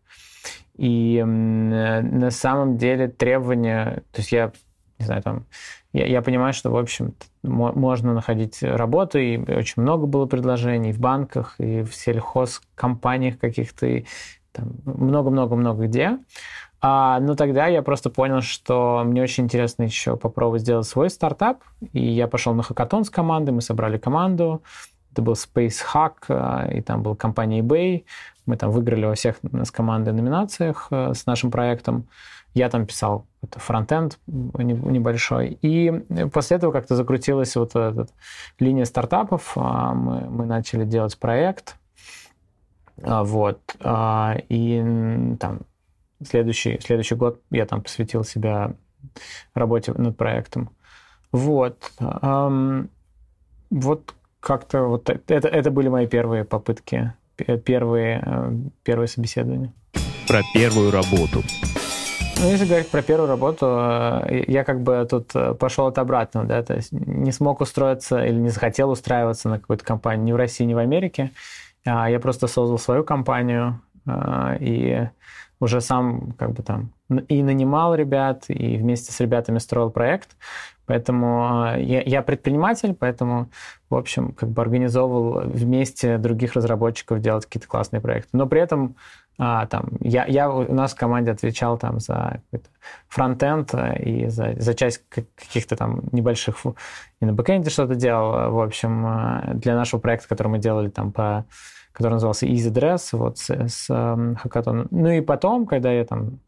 И 0.76 1.22
на 1.24 2.32
самом 2.32 2.78
деле 2.78 3.10
требования, 3.10 4.04
то 4.12 4.20
есть 4.20 4.32
я, 4.32 4.52
не 4.98 5.06
знаю, 5.06 5.22
там, 5.22 5.46
я, 5.94 6.06
я 6.06 6.22
понимаю, 6.22 6.54
что, 6.54 6.70
в 6.70 6.78
общем, 6.78 7.14
можно 7.44 8.14
находить 8.14 8.62
работу, 8.62 9.18
и 9.18 9.38
очень 9.38 9.82
много 9.82 10.06
было 10.06 10.26
предложений 10.26 10.94
в 10.94 11.00
банках, 11.00 11.56
и 11.58 11.82
в 11.82 11.96
сельхозкомпаниях 11.96 13.40
каких-то, 13.40 13.88
и 13.88 14.06
много-много-много 14.86 15.88
где. 15.88 16.20
А, 16.82 17.20
ну, 17.20 17.36
тогда 17.36 17.68
я 17.68 17.82
просто 17.82 18.10
понял, 18.10 18.42
что 18.42 19.04
мне 19.06 19.22
очень 19.22 19.46
интересно 19.46 19.84
еще 19.84 20.16
попробовать 20.16 20.62
сделать 20.62 20.88
свой 20.88 21.10
стартап. 21.10 21.62
И 21.94 22.06
я 22.06 22.28
пошел 22.28 22.54
на 22.54 22.64
хакатон 22.64 23.04
с 23.04 23.10
командой, 23.10 23.52
мы 23.52 23.62
собрали 23.62 23.98
команду. 23.98 24.64
Это 25.12 25.22
был 25.22 25.34
Space 25.34 25.80
Hack, 25.94 26.14
а, 26.30 26.70
и 26.72 26.82
там 26.82 27.04
была 27.04 27.16
компания 27.16 27.62
eBay. 27.62 28.06
Мы 28.46 28.58
там 28.58 28.72
выиграли 28.72 29.06
во 29.06 29.16
всех 29.16 29.38
с 29.42 29.72
командой 29.72 30.14
номинациях 30.14 30.88
э, 30.92 31.14
с 31.14 31.26
нашим 31.26 31.52
проектом. 31.52 32.08
Я 32.54 32.70
там 32.70 32.86
писал 32.86 33.26
это 33.42 33.60
фронтенд 33.60 34.20
небольшой. 34.28 35.58
И 35.62 35.92
после 36.32 36.58
этого 36.58 36.72
как-то 36.72 36.96
закрутилась 36.96 37.56
вот 37.56 37.76
эта 37.76 38.08
линия 38.60 38.86
стартапов. 38.86 39.54
А, 39.56 39.94
мы, 39.94 40.30
мы 40.30 40.46
начали 40.46 40.84
делать 40.84 41.18
проект. 41.18 41.78
А, 43.02 43.24
вот. 43.24 43.62
А, 43.82 44.36
и 44.50 45.36
там 45.40 45.62
следующий, 46.24 46.80
следующий 46.82 47.16
год 47.16 47.42
я 47.50 47.66
там 47.66 47.82
посвятил 47.82 48.24
себя 48.24 48.74
работе 49.54 49.94
над 49.94 50.18
проектом. 50.18 50.72
Вот. 51.32 51.92
Вот 53.72 54.16
как-то 54.40 54.84
вот 54.84 55.10
это, 55.10 55.48
это 55.48 55.72
были 55.72 55.90
мои 55.90 56.08
первые 56.08 56.44
попытки, 56.44 57.14
первые, 57.66 58.24
э, 58.26 58.52
первые 58.84 59.08
собеседования. 59.08 59.74
Про 60.28 60.42
первую 60.54 60.92
работу. 60.92 61.44
Ну, 62.42 62.50
если 62.50 62.66
говорить 62.66 62.90
про 62.90 63.02
первую 63.02 63.28
работу, 63.28 63.66
э, 63.68 64.46
я 64.48 64.64
как 64.64 64.82
бы 64.82 65.06
тут 65.10 65.32
э, 65.36 65.54
пошел 65.56 65.88
от 65.88 65.98
обратного, 65.98 66.48
да, 66.48 66.64
то 66.64 66.74
есть 66.74 66.92
не 66.94 67.34
смог 67.34 67.60
устроиться 67.60 68.24
или 68.24 68.36
не 68.36 68.50
захотел 68.50 68.92
устраиваться 68.92 69.50
на 69.50 69.60
какую-то 69.60 69.84
компанию 69.84 70.26
ни 70.26 70.32
в 70.32 70.38
России, 70.38 70.64
ни 70.64 70.74
в 70.74 70.78
Америке. 70.78 71.32
А 71.86 72.10
я 72.10 72.20
просто 72.20 72.48
создал 72.48 72.80
свою 72.80 73.04
компанию 73.04 73.82
и 74.60 75.08
уже 75.60 75.82
сам 75.82 76.32
как 76.32 76.54
бы 76.54 76.64
там 76.64 76.94
и 77.28 77.44
нанимал 77.44 77.96
ребят, 77.96 78.46
и 78.48 78.78
вместе 78.78 79.12
с 79.12 79.20
ребятами 79.20 79.58
строил 79.60 79.90
проект. 79.90 80.30
Поэтому 80.90 81.76
я, 81.78 82.02
я 82.02 82.24
предприниматель, 82.24 82.96
поэтому, 82.96 83.52
в 83.92 83.96
общем, 83.96 84.32
как 84.32 84.50
бы 84.50 84.64
организовывал 84.64 85.42
вместе 85.48 86.18
других 86.18 86.54
разработчиков 86.54 87.22
делать 87.22 87.46
какие-то 87.46 87.68
классные 87.68 88.02
проекты. 88.02 88.30
Но 88.34 88.48
при 88.48 88.60
этом 88.60 88.96
а, 89.38 89.68
там, 89.68 89.90
я, 90.00 90.26
я 90.26 90.50
у 90.50 90.74
нас 90.74 90.94
в 90.94 90.98
команде 90.98 91.30
отвечал 91.30 91.78
там 91.78 92.00
за 92.00 92.42
фронтенд 93.08 93.72
э, 93.76 94.02
и 94.02 94.28
за, 94.30 94.56
за 94.58 94.74
часть 94.74 95.04
каких-то 95.10 95.76
там 95.76 96.02
небольших 96.12 96.58
и 97.22 97.26
на 97.26 97.34
бэкэнде 97.34 97.70
что-то 97.70 97.94
делал. 97.94 98.52
В 98.52 98.60
общем, 98.60 99.06
э, 99.06 99.54
для 99.54 99.76
нашего 99.76 100.00
проекта, 100.00 100.28
который 100.28 100.48
мы 100.48 100.58
делали 100.58 100.90
там 100.90 101.12
по 101.12 101.46
который 101.92 102.14
назывался 102.14 102.46
Easy 102.46 102.72
Dress, 102.72 103.10
вот 103.12 103.38
с, 103.38 103.50
с 103.50 103.88
э, 103.90 104.36
хакатоном. 104.38 104.88
Ну 104.92 105.10
и 105.10 105.22
потом, 105.22 105.66
когда 105.66 105.92
я 105.92 106.06
там 106.06 106.40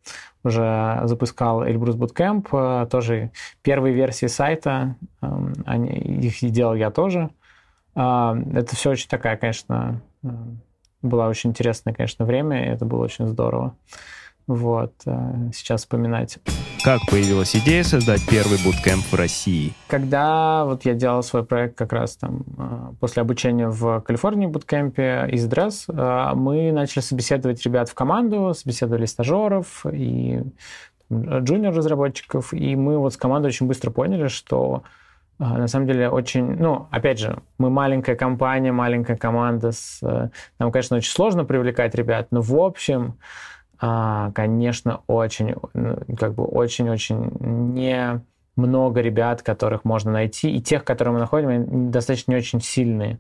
уже 0.43 1.01
запускал 1.03 1.65
Эльбрус 1.65 1.95
Bootcamp, 1.95 2.47
э, 2.83 2.87
тоже 2.87 3.31
первые 3.61 3.93
версии 3.93 4.27
сайта, 4.27 4.95
э, 5.21 5.27
они, 5.65 5.89
их 5.89 6.51
делал 6.51 6.75
я 6.75 6.91
тоже. 6.91 7.29
Э, 7.95 8.33
это 8.53 8.75
все 8.75 8.91
очень 8.91 9.09
такая, 9.09 9.37
конечно, 9.37 10.01
э, 10.23 10.27
было 11.01 11.27
очень 11.27 11.49
интересное, 11.49 11.93
конечно, 11.93 12.25
время, 12.25 12.65
и 12.65 12.69
это 12.69 12.85
было 12.85 13.03
очень 13.03 13.27
здорово. 13.27 13.75
Вот, 14.47 14.93
э, 15.05 15.49
сейчас 15.53 15.81
вспоминать. 15.81 16.39
Как 16.83 16.99
появилась 17.05 17.55
идея 17.55 17.83
создать 17.83 18.27
первый 18.27 18.57
буткемп 18.65 19.03
в 19.05 19.13
России? 19.13 19.71
Когда 19.87 20.65
вот 20.65 20.83
я 20.83 20.95
делал 20.95 21.21
свой 21.21 21.45
проект 21.45 21.77
как 21.77 21.93
раз 21.93 22.15
там 22.15 22.43
э, 22.57 22.93
после 22.99 23.21
обучения 23.21 23.67
в 23.67 24.01
Калифорнии 24.01 24.47
буткемпе 24.47 25.27
из 25.31 25.45
дресс, 25.45 25.85
э, 25.87 26.31
мы 26.33 26.71
начали 26.71 27.03
собеседовать 27.03 27.63
ребят 27.63 27.87
в 27.87 27.93
команду, 27.93 28.55
собеседовали 28.55 29.05
стажеров 29.05 29.85
и 29.93 30.41
джуниор-разработчиков, 31.11 32.51
и 32.51 32.75
мы 32.75 32.97
вот 32.97 33.13
с 33.13 33.17
командой 33.17 33.47
очень 33.47 33.67
быстро 33.67 33.91
поняли, 33.91 34.27
что 34.27 34.81
на 35.37 35.67
самом 35.67 35.85
деле 35.85 36.09
очень, 36.09 36.55
ну, 36.57 36.87
опять 36.89 37.19
же, 37.19 37.43
мы 37.59 37.69
маленькая 37.69 38.15
компания, 38.15 38.71
маленькая 38.71 39.17
команда, 39.17 39.71
с, 39.71 39.99
нам, 40.57 40.71
конечно, 40.71 40.97
очень 40.97 41.11
сложно 41.11 41.45
привлекать 41.45 41.93
ребят, 41.95 42.27
но 42.31 42.41
в 42.41 42.55
общем 42.55 43.15
а, 43.15 43.51
конечно, 43.81 45.01
очень, 45.07 45.55
ну, 45.73 45.97
как 46.17 46.35
бы 46.35 46.43
очень-очень 46.43 47.31
не 47.39 48.21
много 48.61 49.01
ребят, 49.01 49.41
которых 49.41 49.83
можно 49.85 50.11
найти, 50.11 50.49
и 50.49 50.61
тех, 50.61 50.83
которые 50.83 51.13
мы 51.13 51.19
находим, 51.19 51.49
они 51.49 51.89
достаточно 51.89 52.31
не 52.31 52.37
очень 52.37 52.61
сильные. 52.61 53.19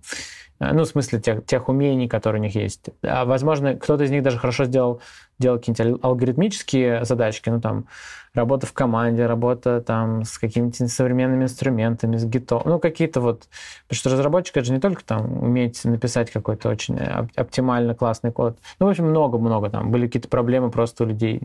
А, 0.61 0.73
ну, 0.73 0.83
в 0.83 0.87
смысле 0.87 1.19
тех, 1.19 1.43
тех 1.45 1.69
умений, 1.69 2.07
которые 2.07 2.39
у 2.39 2.43
них 2.43 2.53
есть. 2.53 2.91
А, 3.01 3.25
возможно, 3.25 3.75
кто-то 3.75 4.03
из 4.03 4.11
них 4.11 4.21
даже 4.21 4.37
хорошо 4.37 4.65
сделал, 4.65 5.01
делал 5.39 5.57
какие-нибудь 5.57 6.03
алгоритмические 6.03 7.03
задачки, 7.03 7.49
ну, 7.49 7.59
там, 7.59 7.87
работа 8.35 8.67
в 8.67 8.73
команде, 8.73 9.25
работа 9.25 9.81
там 9.81 10.23
с 10.23 10.37
какими-то 10.37 10.87
современными 10.87 11.45
инструментами, 11.45 12.15
с 12.15 12.25
гито, 12.25 12.61
ну, 12.63 12.77
какие-то 12.79 13.21
вот... 13.21 13.47
Потому 13.87 13.97
что 13.97 14.09
разработчик, 14.11 14.57
это 14.57 14.67
же 14.67 14.73
не 14.73 14.79
только 14.79 15.03
там 15.03 15.41
уметь 15.41 15.83
написать 15.83 16.29
какой-то 16.29 16.69
очень 16.69 16.95
оптимально 17.35 17.95
классный 17.95 18.31
код. 18.31 18.59
Ну, 18.79 18.85
в 18.85 18.89
общем, 18.89 19.05
много-много 19.05 19.71
там. 19.71 19.89
Были 19.89 20.05
какие-то 20.05 20.29
проблемы 20.29 20.69
просто 20.69 21.05
у 21.05 21.07
людей, 21.07 21.41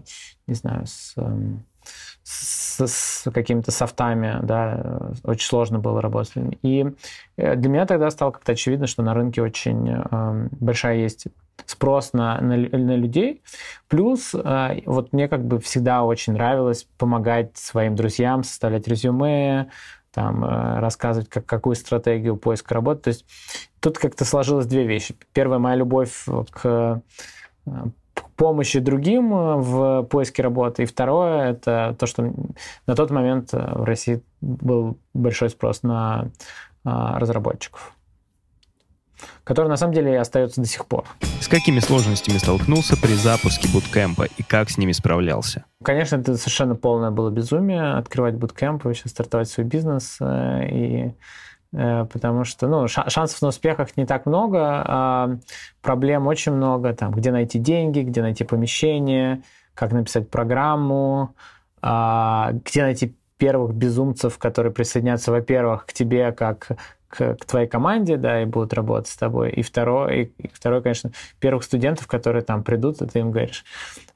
не 0.47 0.55
знаю, 0.55 0.85
с 0.87 1.15
эм, 1.17 1.65
с, 2.29 2.85
с 2.85 3.31
какими-то 3.31 3.71
софтами, 3.71 4.41
да, 4.43 5.13
очень 5.23 5.47
сложно 5.47 5.79
было 5.79 6.03
работать. 6.03 6.59
И 6.63 6.85
э, 7.37 7.55
для 7.55 7.71
меня 7.71 7.87
тогда 7.87 8.11
стало 8.11 8.33
как-то 8.33 8.53
очевидно, 8.53 8.89
что 8.89 9.05
на 9.05 9.15
рынке 9.15 9.43
очень 9.43 9.89
э, 9.89 10.49
большая 10.51 10.97
есть 10.97 11.27
спрос 11.67 12.13
на, 12.13 12.41
на, 12.41 12.57
на 12.57 12.97
людей. 12.97 13.43
Плюс 13.87 14.35
э, 14.35 14.81
вот 14.87 15.13
мне 15.13 15.29
как 15.29 15.45
бы 15.45 15.61
всегда 15.61 16.03
очень 16.03 16.33
нравилось 16.33 16.89
помогать 16.99 17.57
своим 17.57 17.95
друзьям 17.95 18.43
составлять 18.43 18.89
резюме, 18.89 19.71
там, 20.11 20.45
э, 20.45 20.81
рассказывать, 20.81 21.29
как, 21.29 21.47
какую 21.47 21.77
стратегию 21.77 22.37
поиска 22.37 22.75
работы. 22.75 23.03
То 23.03 23.09
есть 23.09 23.25
тут 23.79 23.99
как-то 23.99 24.25
сложилось 24.25 24.67
две 24.67 24.85
вещи. 24.85 25.15
Первая 25.33 25.61
моя 25.61 25.77
любовь 25.77 26.27
к 26.51 27.03
э, 27.67 27.71
помощи 28.37 28.79
другим 28.79 29.35
э, 29.35 29.57
в 29.57 30.03
поиске 30.05 30.43
работы. 30.43 30.83
И 30.85 30.87
второе, 30.87 31.51
это 31.51 31.97
то, 31.99 32.07
что 32.07 32.33
на 32.87 32.95
тот 32.95 33.11
момент 33.11 33.53
э, 33.53 33.59
в 33.59 33.85
России 33.85 34.23
был 34.41 34.99
большой 35.15 35.51
спрос 35.51 35.83
на 35.83 36.31
а, 36.85 37.19
разработчиков 37.19 37.93
который 39.45 39.69
на 39.69 39.77
самом 39.77 39.95
деле 39.95 40.13
и 40.13 40.17
остается 40.17 40.61
до 40.61 40.67
сих 40.67 40.87
пор. 40.87 41.05
С 41.41 41.49
какими 41.49 41.79
сложностями 41.79 42.37
столкнулся 42.37 43.01
при 43.01 43.15
запуске 43.15 43.69
буткемпа 43.73 44.25
и 44.25 44.43
как 44.43 44.69
с 44.69 44.77
ними 44.77 44.93
справлялся? 44.93 45.65
Конечно, 45.83 46.17
это 46.17 46.37
совершенно 46.37 46.75
полное 46.75 47.11
было 47.11 47.31
безумие 47.31 47.95
открывать 47.95 48.35
буткемп, 48.35 48.85
вообще 48.85 49.09
стартовать 49.09 49.49
свой 49.49 49.65
бизнес. 49.65 50.19
Э, 50.21 50.69
и 50.69 51.05
Э, 51.07 51.13
потому 51.77 52.45
что 52.45 52.69
ну, 52.69 52.89
шансов 52.89 53.43
на 53.43 53.49
успехах 53.49 53.97
не 53.97 54.07
так 54.07 54.25
много, 54.27 54.83
а 54.87 55.37
проблем 55.83 56.27
очень 56.27 56.53
много, 56.53 56.95
там, 56.95 57.13
где 57.13 57.31
найти 57.31 57.59
деньги, 57.59 58.01
где 58.01 58.23
найти 58.23 58.45
помещение, 58.45 59.43
как 59.75 59.93
написать 59.93 60.31
программу, 60.31 61.35
а, 61.83 62.53
где 62.65 62.83
найти 62.83 63.15
первых 63.37 63.75
безумцев, 63.75 64.39
которые 64.39 64.73
присоединятся, 64.73 65.31
во-первых, 65.31 65.87
к 65.87 65.93
тебе 65.93 66.33
как 66.33 66.69
к, 67.09 67.35
к 67.35 67.45
твоей 67.45 67.69
команде, 67.69 68.17
да, 68.17 68.43
и 68.43 68.45
будут 68.45 68.73
работать 68.75 69.09
с 69.09 69.17
тобой. 69.17 69.51
И 69.51 69.63
второе, 69.63 70.13
и, 70.13 70.49
второе, 70.53 70.81
конечно, 70.81 71.11
первых 71.41 71.65
студентов, 71.65 72.07
которые 72.07 72.43
там 72.43 72.63
придут, 72.63 73.01
и 73.03 73.07
ты 73.07 73.21
им 73.21 73.31
говоришь, 73.31 73.65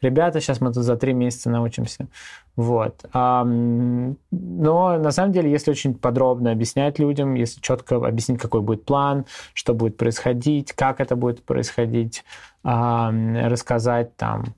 ребята, 0.01 0.41
сейчас 0.41 0.61
мы 0.61 0.73
тут 0.73 0.85
за 0.85 0.97
три 0.97 1.13
месяца 1.13 1.51
научимся. 1.51 2.09
Вот. 2.57 3.05
А, 3.13 3.45
но 3.45 4.99
на 4.99 5.11
самом 5.13 5.33
деле, 5.33 5.51
если 5.51 5.71
очень 5.71 5.95
подробно 5.95 6.53
объяснять 6.53 6.99
людям, 6.99 7.35
если 7.35 7.61
четко 7.61 7.97
объяснить, 7.97 8.41
какой 8.41 8.61
будет 8.61 8.85
план, 8.85 9.25
что 9.55 9.75
будет 9.75 9.97
происходить, 9.97 10.73
как 10.73 11.01
это 11.01 11.17
будет 11.17 11.45
происходить, 11.45 12.25
а, 12.65 13.13
рассказать 13.47 14.17
там 14.17 14.55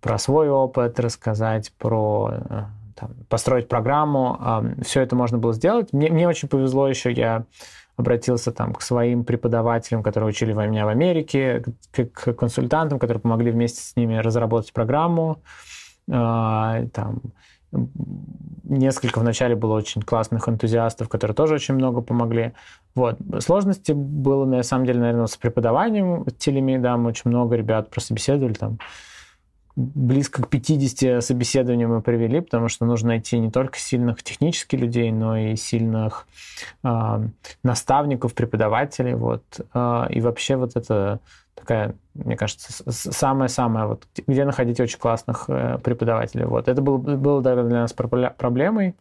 про 0.00 0.18
свой 0.18 0.50
опыт, 0.50 0.98
рассказать 1.00 1.72
про 1.78 2.32
э, 2.32 2.62
там, 2.94 3.10
построить 3.28 3.68
программу. 3.68 4.38
Все 4.82 5.00
это 5.00 5.16
можно 5.16 5.38
было 5.38 5.52
сделать. 5.52 5.92
Мне, 5.92 6.10
мне 6.10 6.28
очень 6.28 6.48
повезло 6.48 6.88
еще, 6.88 7.12
я 7.12 7.44
обратился 7.96 8.52
там 8.52 8.74
к 8.74 8.82
своим 8.82 9.24
преподавателям, 9.24 10.02
которые 10.02 10.30
учили 10.30 10.52
меня 10.52 10.86
в 10.86 10.88
Америке, 10.88 11.64
к, 11.92 12.06
к 12.06 12.32
консультантам, 12.32 12.98
которые 12.98 13.20
помогли 13.20 13.50
вместе 13.50 13.80
с 13.80 13.96
ними 13.96 14.16
разработать 14.16 14.72
программу. 14.72 15.42
А, 16.10 16.84
там, 16.92 17.20
несколько 18.64 19.20
вначале 19.20 19.56
было 19.56 19.74
очень 19.74 20.02
классных 20.02 20.48
энтузиастов, 20.48 21.08
которые 21.08 21.34
тоже 21.34 21.54
очень 21.54 21.74
много 21.74 22.00
помогли. 22.00 22.52
Вот. 22.94 23.18
Сложности 23.40 23.92
было, 23.92 24.44
на 24.44 24.62
самом 24.62 24.86
деле, 24.86 25.00
наверное, 25.00 25.26
с 25.26 25.36
преподаванием 25.36 26.26
телеми, 26.38 26.76
да, 26.76 26.96
мы 26.96 27.10
очень 27.10 27.30
много 27.30 27.56
ребят 27.56 27.90
прособеседовали, 27.90 28.54
там, 28.54 28.78
близко 29.76 30.42
к 30.42 30.48
50 30.48 31.22
собеседований 31.22 31.86
мы 31.86 32.02
провели, 32.02 32.40
потому 32.40 32.68
что 32.68 32.84
нужно 32.84 33.08
найти 33.08 33.38
не 33.38 33.50
только 33.50 33.78
сильных 33.78 34.22
технических 34.22 34.78
людей, 34.78 35.10
но 35.10 35.36
и 35.36 35.56
сильных 35.56 36.26
э, 36.84 36.88
наставников, 37.62 38.34
преподавателей. 38.34 39.14
Вот. 39.14 39.42
Э, 39.72 40.06
и 40.10 40.20
вообще 40.20 40.56
вот 40.56 40.76
это 40.76 41.20
такая, 41.54 41.94
мне 42.14 42.36
кажется, 42.36 42.72
самое-самое, 42.90 43.86
вот, 43.86 44.06
где 44.26 44.44
находить 44.44 44.80
очень 44.80 44.98
классных 44.98 45.44
э, 45.48 45.78
преподавателей. 45.78 46.44
Вот. 46.44 46.68
Это 46.68 46.82
было, 46.82 46.98
было 46.98 47.40
для 47.40 47.54
нас 47.62 47.92
проблемой. 47.92 48.94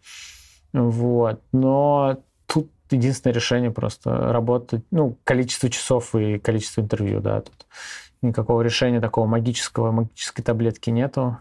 Вот. 0.74 1.42
Но 1.52 2.18
тут 2.46 2.72
единственное 2.90 3.34
решение 3.34 3.72
просто 3.72 4.32
работать, 4.32 4.84
ну, 4.92 5.18
количество 5.24 5.70
часов 5.70 6.16
и 6.16 6.40
количество 6.40 6.82
интервью, 6.82 7.20
да, 7.20 7.42
тут 7.42 7.66
никакого 8.22 8.62
решения 8.62 9.02
такого 9.02 9.26
магического, 9.26 9.92
магической 9.92 10.44
таблетки 10.44 10.90
нету. 10.90 11.38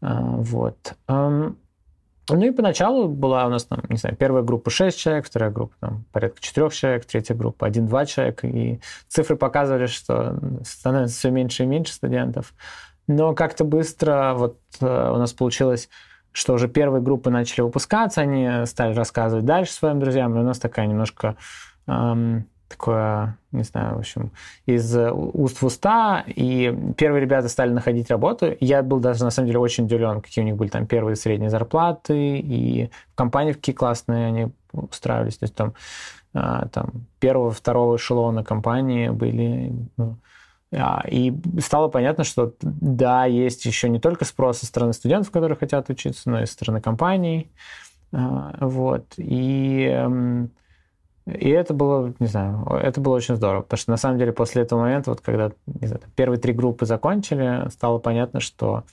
А, 0.00 0.20
вот. 0.20 0.94
Ну 2.28 2.46
и 2.46 2.50
поначалу 2.52 3.08
была 3.08 3.46
у 3.46 3.50
нас 3.50 3.64
там, 3.64 3.82
не 3.88 3.96
знаю, 3.96 4.16
первая 4.16 4.44
группа 4.44 4.70
6 4.70 4.96
человек, 4.96 5.26
вторая 5.26 5.50
группа 5.50 5.74
там 5.80 6.04
порядка 6.12 6.40
4 6.40 6.70
человек, 6.70 7.04
третья 7.04 7.34
группа 7.34 7.68
1-2 7.68 8.06
человека. 8.06 8.46
И 8.46 8.80
цифры 9.08 9.36
показывали, 9.36 9.86
что 9.86 10.38
становится 10.64 11.18
все 11.18 11.30
меньше 11.30 11.64
и 11.64 11.66
меньше 11.66 11.92
студентов. 11.92 12.54
Но 13.08 13.34
как-то 13.34 13.64
быстро 13.64 14.34
вот 14.36 14.58
э, 14.80 14.86
у 14.86 15.16
нас 15.16 15.32
получилось, 15.32 15.88
что 16.30 16.54
уже 16.54 16.68
первые 16.68 17.02
группы 17.02 17.30
начали 17.30 17.62
выпускаться, 17.62 18.20
они 18.20 18.66
стали 18.66 18.94
рассказывать 18.94 19.44
дальше 19.44 19.72
своим 19.72 19.98
друзьям, 19.98 20.36
и 20.36 20.40
у 20.40 20.44
нас 20.44 20.60
такая 20.60 20.86
немножко 20.86 21.36
такое, 22.72 23.36
не 23.52 23.62
знаю, 23.62 23.96
в 23.96 23.98
общем, 24.00 24.32
из 24.66 24.96
уст 24.96 25.62
в 25.62 25.64
уста, 25.64 26.24
и 26.26 26.76
первые 26.96 27.20
ребята 27.20 27.48
стали 27.48 27.70
находить 27.72 28.10
работу. 28.10 28.56
Я 28.60 28.82
был 28.82 28.98
даже, 28.98 29.24
на 29.24 29.30
самом 29.30 29.46
деле, 29.46 29.60
очень 29.60 29.84
удивлен, 29.84 30.20
какие 30.20 30.42
у 30.42 30.46
них 30.46 30.56
были 30.56 30.68
там 30.68 30.86
первые 30.86 31.16
средние 31.16 31.50
зарплаты, 31.50 32.38
и 32.38 32.90
в 33.12 33.14
компании 33.14 33.52
какие 33.52 33.74
классные 33.74 34.26
они 34.26 34.48
устраивались. 34.72 35.38
То 35.38 35.44
есть 35.44 35.54
там, 35.54 35.74
а, 36.34 36.66
там 36.68 37.06
первого, 37.20 37.50
второго 37.50 37.96
эшелона 37.96 38.42
компании 38.42 39.10
были. 39.10 39.72
Ну, 39.96 40.16
а, 40.74 41.04
и 41.08 41.32
стало 41.60 41.88
понятно, 41.88 42.24
что 42.24 42.54
да, 42.60 43.26
есть 43.26 43.64
еще 43.66 43.88
не 43.88 44.00
только 44.00 44.24
спрос 44.24 44.58
со 44.58 44.66
стороны 44.66 44.94
студентов, 44.94 45.30
которые 45.30 45.56
хотят 45.56 45.90
учиться, 45.90 46.30
но 46.30 46.42
и 46.42 46.46
со 46.46 46.54
стороны 46.54 46.80
компаний. 46.80 47.50
А, 48.12 48.56
вот. 48.60 49.06
И 49.16 49.84
эм, 49.84 50.50
и 51.26 51.48
это 51.50 51.72
было, 51.72 52.12
не 52.18 52.26
знаю, 52.26 52.66
это 52.82 53.00
было 53.00 53.14
очень 53.14 53.36
здорово, 53.36 53.62
потому 53.62 53.78
что 53.78 53.90
на 53.90 53.96
самом 53.96 54.18
деле 54.18 54.32
после 54.32 54.62
этого 54.62 54.80
момента, 54.80 55.10
вот 55.10 55.20
когда 55.20 55.52
знаю, 55.66 56.00
первые 56.16 56.40
три 56.40 56.52
группы 56.52 56.84
закончили, 56.84 57.68
стало 57.70 57.98
понятно, 57.98 58.40
что 58.40 58.84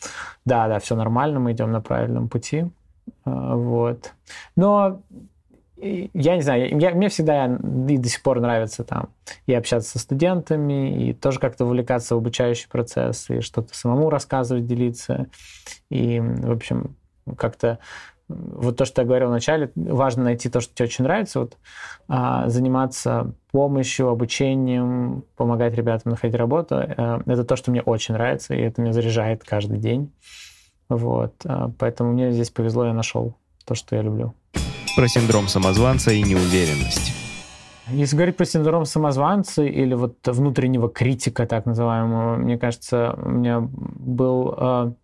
да, 0.45 0.67
да, 0.67 0.79
все 0.79 0.95
нормально, 0.95 1.39
мы 1.39 1.53
идем 1.53 1.71
на 1.71 1.81
правильном 1.81 2.29
пути. 2.29 2.65
А, 3.25 3.55
вот. 3.55 4.13
Но 4.55 5.01
я 5.81 6.35
не 6.35 6.41
знаю, 6.41 6.77
я, 6.77 6.91
мне 6.91 7.09
всегда 7.09 7.45
и 7.45 7.97
до 7.97 8.09
сих 8.09 8.21
пор 8.21 8.41
нравится 8.41 8.83
там 8.83 9.09
и 9.47 9.53
общаться 9.53 9.91
со 9.91 9.99
студентами, 9.99 11.09
и 11.09 11.13
тоже 11.13 11.39
как-то 11.39 11.65
увлекаться 11.65 12.15
в 12.15 12.17
обучающий 12.17 12.67
процесс, 12.69 13.29
и 13.29 13.39
что-то 13.39 13.75
самому 13.75 14.09
рассказывать, 14.09 14.67
делиться. 14.67 15.27
И, 15.89 16.19
в 16.19 16.51
общем, 16.51 16.95
как-то 17.37 17.79
вот 18.29 18.77
то, 18.77 18.85
что 18.85 19.01
я 19.01 19.07
говорил 19.07 19.29
вначале, 19.29 19.71
важно 19.75 20.23
найти 20.23 20.49
то, 20.49 20.61
что 20.61 20.73
тебе 20.73 20.85
очень 20.85 21.03
нравится, 21.03 21.39
вот, 21.39 21.57
а, 22.07 22.47
заниматься 22.47 23.33
помощью, 23.51 24.07
обучением, 24.09 25.23
помогать 25.35 25.73
ребятам 25.73 26.11
находить 26.11 26.35
работу. 26.35 26.75
А, 26.75 27.21
это 27.25 27.43
то, 27.43 27.55
что 27.55 27.71
мне 27.71 27.81
очень 27.81 28.13
нравится, 28.13 28.53
и 28.53 28.61
это 28.61 28.81
меня 28.81 28.93
заряжает 28.93 29.43
каждый 29.43 29.79
день. 29.79 30.11
Вот, 30.89 31.33
а, 31.45 31.71
поэтому 31.77 32.13
мне 32.13 32.31
здесь 32.31 32.51
повезло, 32.51 32.85
я 32.85 32.93
нашел 32.93 33.35
то, 33.65 33.75
что 33.75 33.95
я 33.95 34.03
люблю. 34.03 34.33
Про 34.95 35.07
синдром 35.07 35.47
самозванца 35.47 36.11
и 36.11 36.21
неуверенность. 36.21 37.13
Если 37.87 38.15
говорить 38.15 38.37
про 38.37 38.45
синдром 38.45 38.85
самозванца 38.85 39.63
или 39.63 39.95
вот 39.95 40.15
внутреннего 40.27 40.89
критика, 40.89 41.47
так 41.47 41.65
называемого, 41.65 42.35
мне 42.35 42.59
кажется, 42.59 43.17
у 43.17 43.29
меня 43.29 43.61
был 43.61 44.95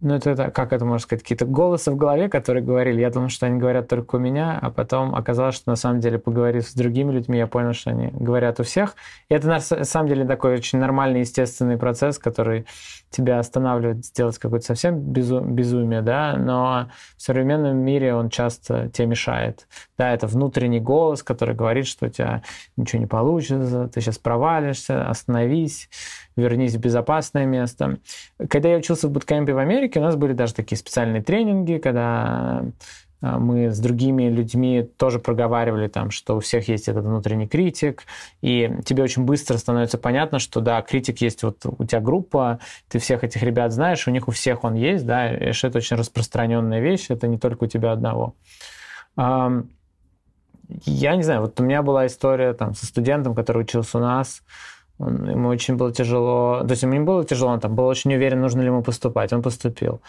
ну, 0.00 0.14
это, 0.14 0.30
это, 0.30 0.50
как 0.50 0.74
это 0.74 0.84
можно 0.84 0.98
сказать, 0.98 1.22
какие-то 1.22 1.46
голосы 1.46 1.90
в 1.90 1.96
голове, 1.96 2.28
которые 2.28 2.62
говорили. 2.62 3.00
Я 3.00 3.10
думал, 3.10 3.30
что 3.30 3.46
они 3.46 3.58
говорят 3.58 3.88
только 3.88 4.16
у 4.16 4.18
меня, 4.18 4.58
а 4.60 4.70
потом 4.70 5.14
оказалось, 5.14 5.54
что 5.54 5.70
на 5.70 5.76
самом 5.76 6.00
деле, 6.00 6.18
поговорив 6.18 6.68
с 6.68 6.74
другими 6.74 7.12
людьми, 7.12 7.38
я 7.38 7.46
понял, 7.46 7.72
что 7.72 7.90
они 7.90 8.08
говорят 8.08 8.60
у 8.60 8.62
всех. 8.62 8.94
И 9.30 9.34
это 9.34 9.48
на 9.48 9.60
самом 9.60 10.08
деле 10.08 10.26
такой 10.26 10.54
очень 10.54 10.78
нормальный, 10.78 11.20
естественный 11.20 11.78
процесс, 11.78 12.18
который 12.18 12.66
тебя 13.08 13.38
останавливает 13.38 14.04
сделать 14.04 14.38
какое-то 14.38 14.66
совсем 14.66 14.98
безу 14.98 15.40
безумие, 15.40 16.02
да, 16.02 16.36
но 16.36 16.90
в 17.16 17.22
современном 17.22 17.78
мире 17.78 18.14
он 18.14 18.28
часто 18.28 18.90
тебе 18.90 19.06
мешает. 19.06 19.66
Да, 19.96 20.12
это 20.12 20.26
внутренний 20.26 20.80
голос, 20.80 21.22
который 21.22 21.54
говорит, 21.54 21.86
что 21.86 22.06
у 22.06 22.08
тебя 22.10 22.42
ничего 22.76 23.00
не 23.00 23.06
получится, 23.06 23.88
ты 23.88 24.00
сейчас 24.02 24.18
провалишься, 24.18 25.08
остановись, 25.08 25.88
вернись 26.36 26.74
в 26.74 26.80
безопасное 26.80 27.46
место. 27.46 27.98
Когда 28.48 28.68
я 28.68 28.76
учился 28.76 29.08
в 29.08 29.10
буткемпе 29.10 29.54
в 29.54 29.58
Америке, 29.58 30.00
у 30.00 30.02
нас 30.02 30.16
были 30.16 30.32
даже 30.32 30.54
такие 30.54 30.76
специальные 30.76 31.22
тренинги, 31.22 31.78
когда 31.78 32.64
а, 33.22 33.38
мы 33.38 33.70
с 33.70 33.78
другими 33.78 34.24
людьми 34.24 34.88
тоже 34.96 35.18
проговаривали 35.18 35.88
там, 35.88 36.10
что 36.10 36.36
у 36.36 36.40
всех 36.40 36.68
есть 36.68 36.88
этот 36.88 37.04
внутренний 37.04 37.48
критик, 37.48 38.02
и 38.42 38.70
тебе 38.84 39.02
очень 39.02 39.24
быстро 39.24 39.56
становится 39.56 39.98
понятно, 39.98 40.38
что 40.38 40.60
да, 40.60 40.80
критик 40.82 41.20
есть 41.20 41.42
вот 41.42 41.64
у 41.64 41.84
тебя 41.84 42.00
группа, 42.00 42.60
ты 42.88 42.98
всех 42.98 43.24
этих 43.24 43.42
ребят 43.42 43.72
знаешь, 43.72 44.06
у 44.06 44.10
них 44.10 44.28
у 44.28 44.30
всех 44.30 44.64
он 44.64 44.74
есть, 44.74 45.06
да, 45.06 45.34
и 45.34 45.52
это 45.52 45.78
очень 45.78 45.96
распространенная 45.96 46.80
вещь, 46.80 47.06
это 47.08 47.26
не 47.26 47.38
только 47.38 47.64
у 47.64 47.66
тебя 47.66 47.92
одного. 47.92 48.34
Я 50.84 51.14
не 51.14 51.22
знаю, 51.22 51.42
вот 51.42 51.60
у 51.60 51.62
меня 51.62 51.82
была 51.82 52.06
история 52.06 52.52
там 52.52 52.74
со 52.74 52.86
студентом, 52.86 53.34
который 53.34 53.62
учился 53.62 53.98
у 53.98 54.00
нас, 54.00 54.42
он, 54.98 55.28
ему 55.28 55.48
очень 55.48 55.76
было 55.76 55.92
тяжело, 55.92 56.60
то 56.60 56.70
есть 56.70 56.82
ему 56.82 56.94
не 56.94 57.00
было 57.00 57.24
тяжело, 57.24 57.52
он 57.52 57.60
там 57.60 57.74
был 57.74 57.86
очень 57.86 58.14
уверен, 58.14 58.40
нужно 58.40 58.60
ли 58.60 58.66
ему 58.66 58.82
поступать, 58.82 59.32
он 59.32 59.42
поступил. 59.42 60.00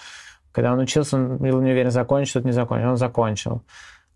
Когда 0.51 0.73
он 0.73 0.79
учился, 0.79 1.17
он 1.17 1.37
был 1.37 1.61
не 1.61 1.71
уверен, 1.71 1.91
закончит, 1.91 2.29
что-то 2.29 2.47
не 2.47 2.53
закончил, 2.53 2.89
он 2.89 2.97
закончил. 2.97 3.61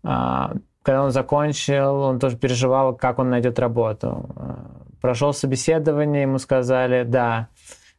А, 0.02 0.54
когда 0.82 1.04
он 1.04 1.10
закончил, 1.10 1.94
он 1.96 2.18
тоже 2.18 2.36
переживал, 2.36 2.96
как 2.96 3.18
он 3.18 3.30
найдет 3.30 3.58
работу. 3.58 4.30
А, 4.36 4.70
прошел 5.00 5.32
собеседование, 5.32 6.22
ему 6.22 6.38
сказали 6.38 7.04
«да». 7.04 7.48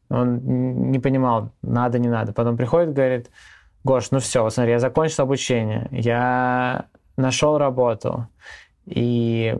Он 0.09 0.91
не 0.91 0.99
понимал, 0.99 1.51
надо, 1.61 1.97
не 1.97 2.09
надо. 2.09 2.33
Потом 2.33 2.55
приходит, 2.55 2.93
говорит, 2.93 3.31
Гош, 3.83 4.11
ну 4.11 4.19
все, 4.19 4.49
смотри, 4.49 4.73
я 4.73 4.79
закончил 4.79 5.23
обучение, 5.23 5.87
я 5.91 6.85
нашел 7.17 7.57
работу, 7.57 8.27
и 8.85 9.57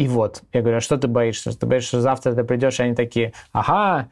и 0.00 0.08
вот, 0.08 0.44
я 0.54 0.62
говорю, 0.62 0.78
а 0.78 0.80
что 0.80 0.96
ты 0.96 1.08
боишься? 1.08 1.54
Ты 1.54 1.66
боишься, 1.66 1.88
что 1.88 2.00
завтра 2.00 2.32
ты 2.32 2.42
придешь, 2.42 2.80
и 2.80 2.84
они 2.84 2.94
такие, 2.94 3.34
ага, 3.52 4.08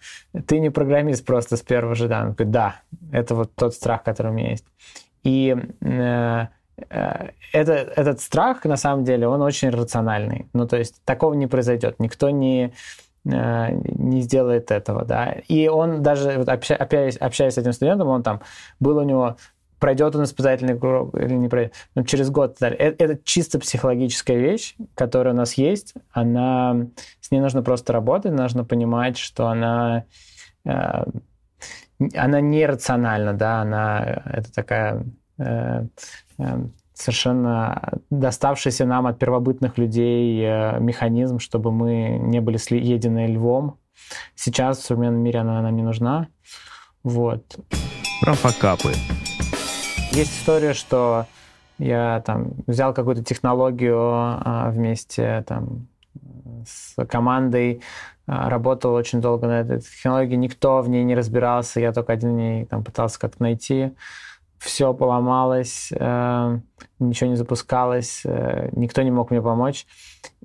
ты 0.46 0.58
не 0.58 0.68
программист 0.68 1.24
просто 1.24 1.56
с 1.56 1.62
первого 1.62 1.94
же 1.94 2.08
дня. 2.08 2.24
Он 2.24 2.32
говорит, 2.32 2.50
да, 2.50 2.82
это 3.10 3.34
вот 3.34 3.54
тот 3.54 3.72
страх, 3.72 4.02
который 4.02 4.30
у 4.30 4.34
меня 4.34 4.50
есть. 4.50 4.66
И 5.22 5.56
э, 5.80 6.46
э, 6.90 7.28
это, 7.54 7.72
этот 7.72 8.20
страх, 8.20 8.66
на 8.66 8.76
самом 8.76 9.04
деле, 9.04 9.28
он 9.28 9.40
очень 9.40 9.70
рациональный. 9.70 10.46
Ну, 10.52 10.68
то 10.68 10.76
есть 10.76 11.02
такого 11.06 11.32
не 11.32 11.46
произойдет. 11.46 11.98
Никто 12.00 12.28
не, 12.28 12.74
э, 13.24 13.68
не 13.72 14.20
сделает 14.20 14.70
этого, 14.70 15.06
да. 15.06 15.36
И 15.48 15.68
он 15.68 16.02
даже, 16.02 16.36
вот 16.36 16.50
общаясь, 16.50 17.16
общаясь 17.16 17.54
с 17.54 17.58
этим 17.58 17.72
студентом, 17.72 18.08
он 18.08 18.22
там, 18.22 18.42
был 18.78 18.98
у 18.98 19.04
него 19.04 19.38
пройдет 19.78 20.16
он 20.16 20.24
испытательный 20.24 20.78
круг 20.78 21.14
или 21.14 21.34
не 21.34 21.48
пройдет. 21.48 21.74
Но 21.94 22.02
через 22.02 22.30
год 22.30 22.56
это, 22.60 23.04
это 23.04 23.18
чисто 23.24 23.58
психологическая 23.58 24.36
вещь, 24.36 24.74
которая 24.94 25.34
у 25.34 25.36
нас 25.36 25.54
есть. 25.54 25.94
Она, 26.12 26.86
с 27.20 27.30
ней 27.30 27.40
нужно 27.40 27.62
просто 27.62 27.92
работать, 27.92 28.32
нужно 28.32 28.64
понимать, 28.64 29.18
что 29.18 29.48
она, 29.48 30.04
э, 30.64 31.04
она 32.14 32.40
нерациональна, 32.40 33.32
да, 33.32 33.60
она 33.62 34.22
это 34.26 34.52
такая 34.52 35.04
э, 35.38 35.86
э, 36.38 36.58
совершенно 36.94 38.00
доставшийся 38.10 38.84
нам 38.84 39.06
от 39.06 39.18
первобытных 39.18 39.78
людей 39.78 40.42
э, 40.42 40.80
механизм, 40.80 41.38
чтобы 41.38 41.70
мы 41.70 42.18
не 42.20 42.40
были 42.40 42.56
съедены 42.56 43.26
львом. 43.26 43.78
Сейчас 44.34 44.78
в 44.78 44.84
современном 44.84 45.22
мире 45.22 45.40
она 45.40 45.62
нам 45.62 45.76
не 45.76 45.82
нужна. 45.82 46.28
Вот. 47.04 47.56
Про 48.20 48.34
факапы. 48.34 48.92
Есть 50.12 50.40
история, 50.40 50.72
что 50.72 51.26
я 51.78 52.22
там 52.24 52.52
взял 52.66 52.94
какую-то 52.94 53.22
технологию 53.22 53.98
а, 54.00 54.70
вместе 54.70 55.44
там 55.46 55.86
с 56.66 56.94
командой, 57.06 57.82
а, 58.26 58.48
работал 58.48 58.94
очень 58.94 59.20
долго 59.20 59.46
на 59.46 59.60
этой 59.60 59.80
технологии, 59.80 60.34
никто 60.34 60.80
в 60.80 60.88
ней 60.88 61.04
не 61.04 61.14
разбирался, 61.14 61.80
я 61.80 61.92
только 61.92 62.14
один 62.14 62.36
день 62.36 62.66
там 62.66 62.82
пытался 62.82 63.18
как-то 63.20 63.42
найти. 63.42 63.92
Все 64.58 64.92
поломалось, 64.92 65.92
э, 65.92 66.58
ничего 66.98 67.30
не 67.30 67.36
запускалось, 67.36 68.22
э, 68.24 68.70
никто 68.72 69.02
не 69.02 69.12
мог 69.12 69.30
мне 69.30 69.40
помочь. 69.40 69.86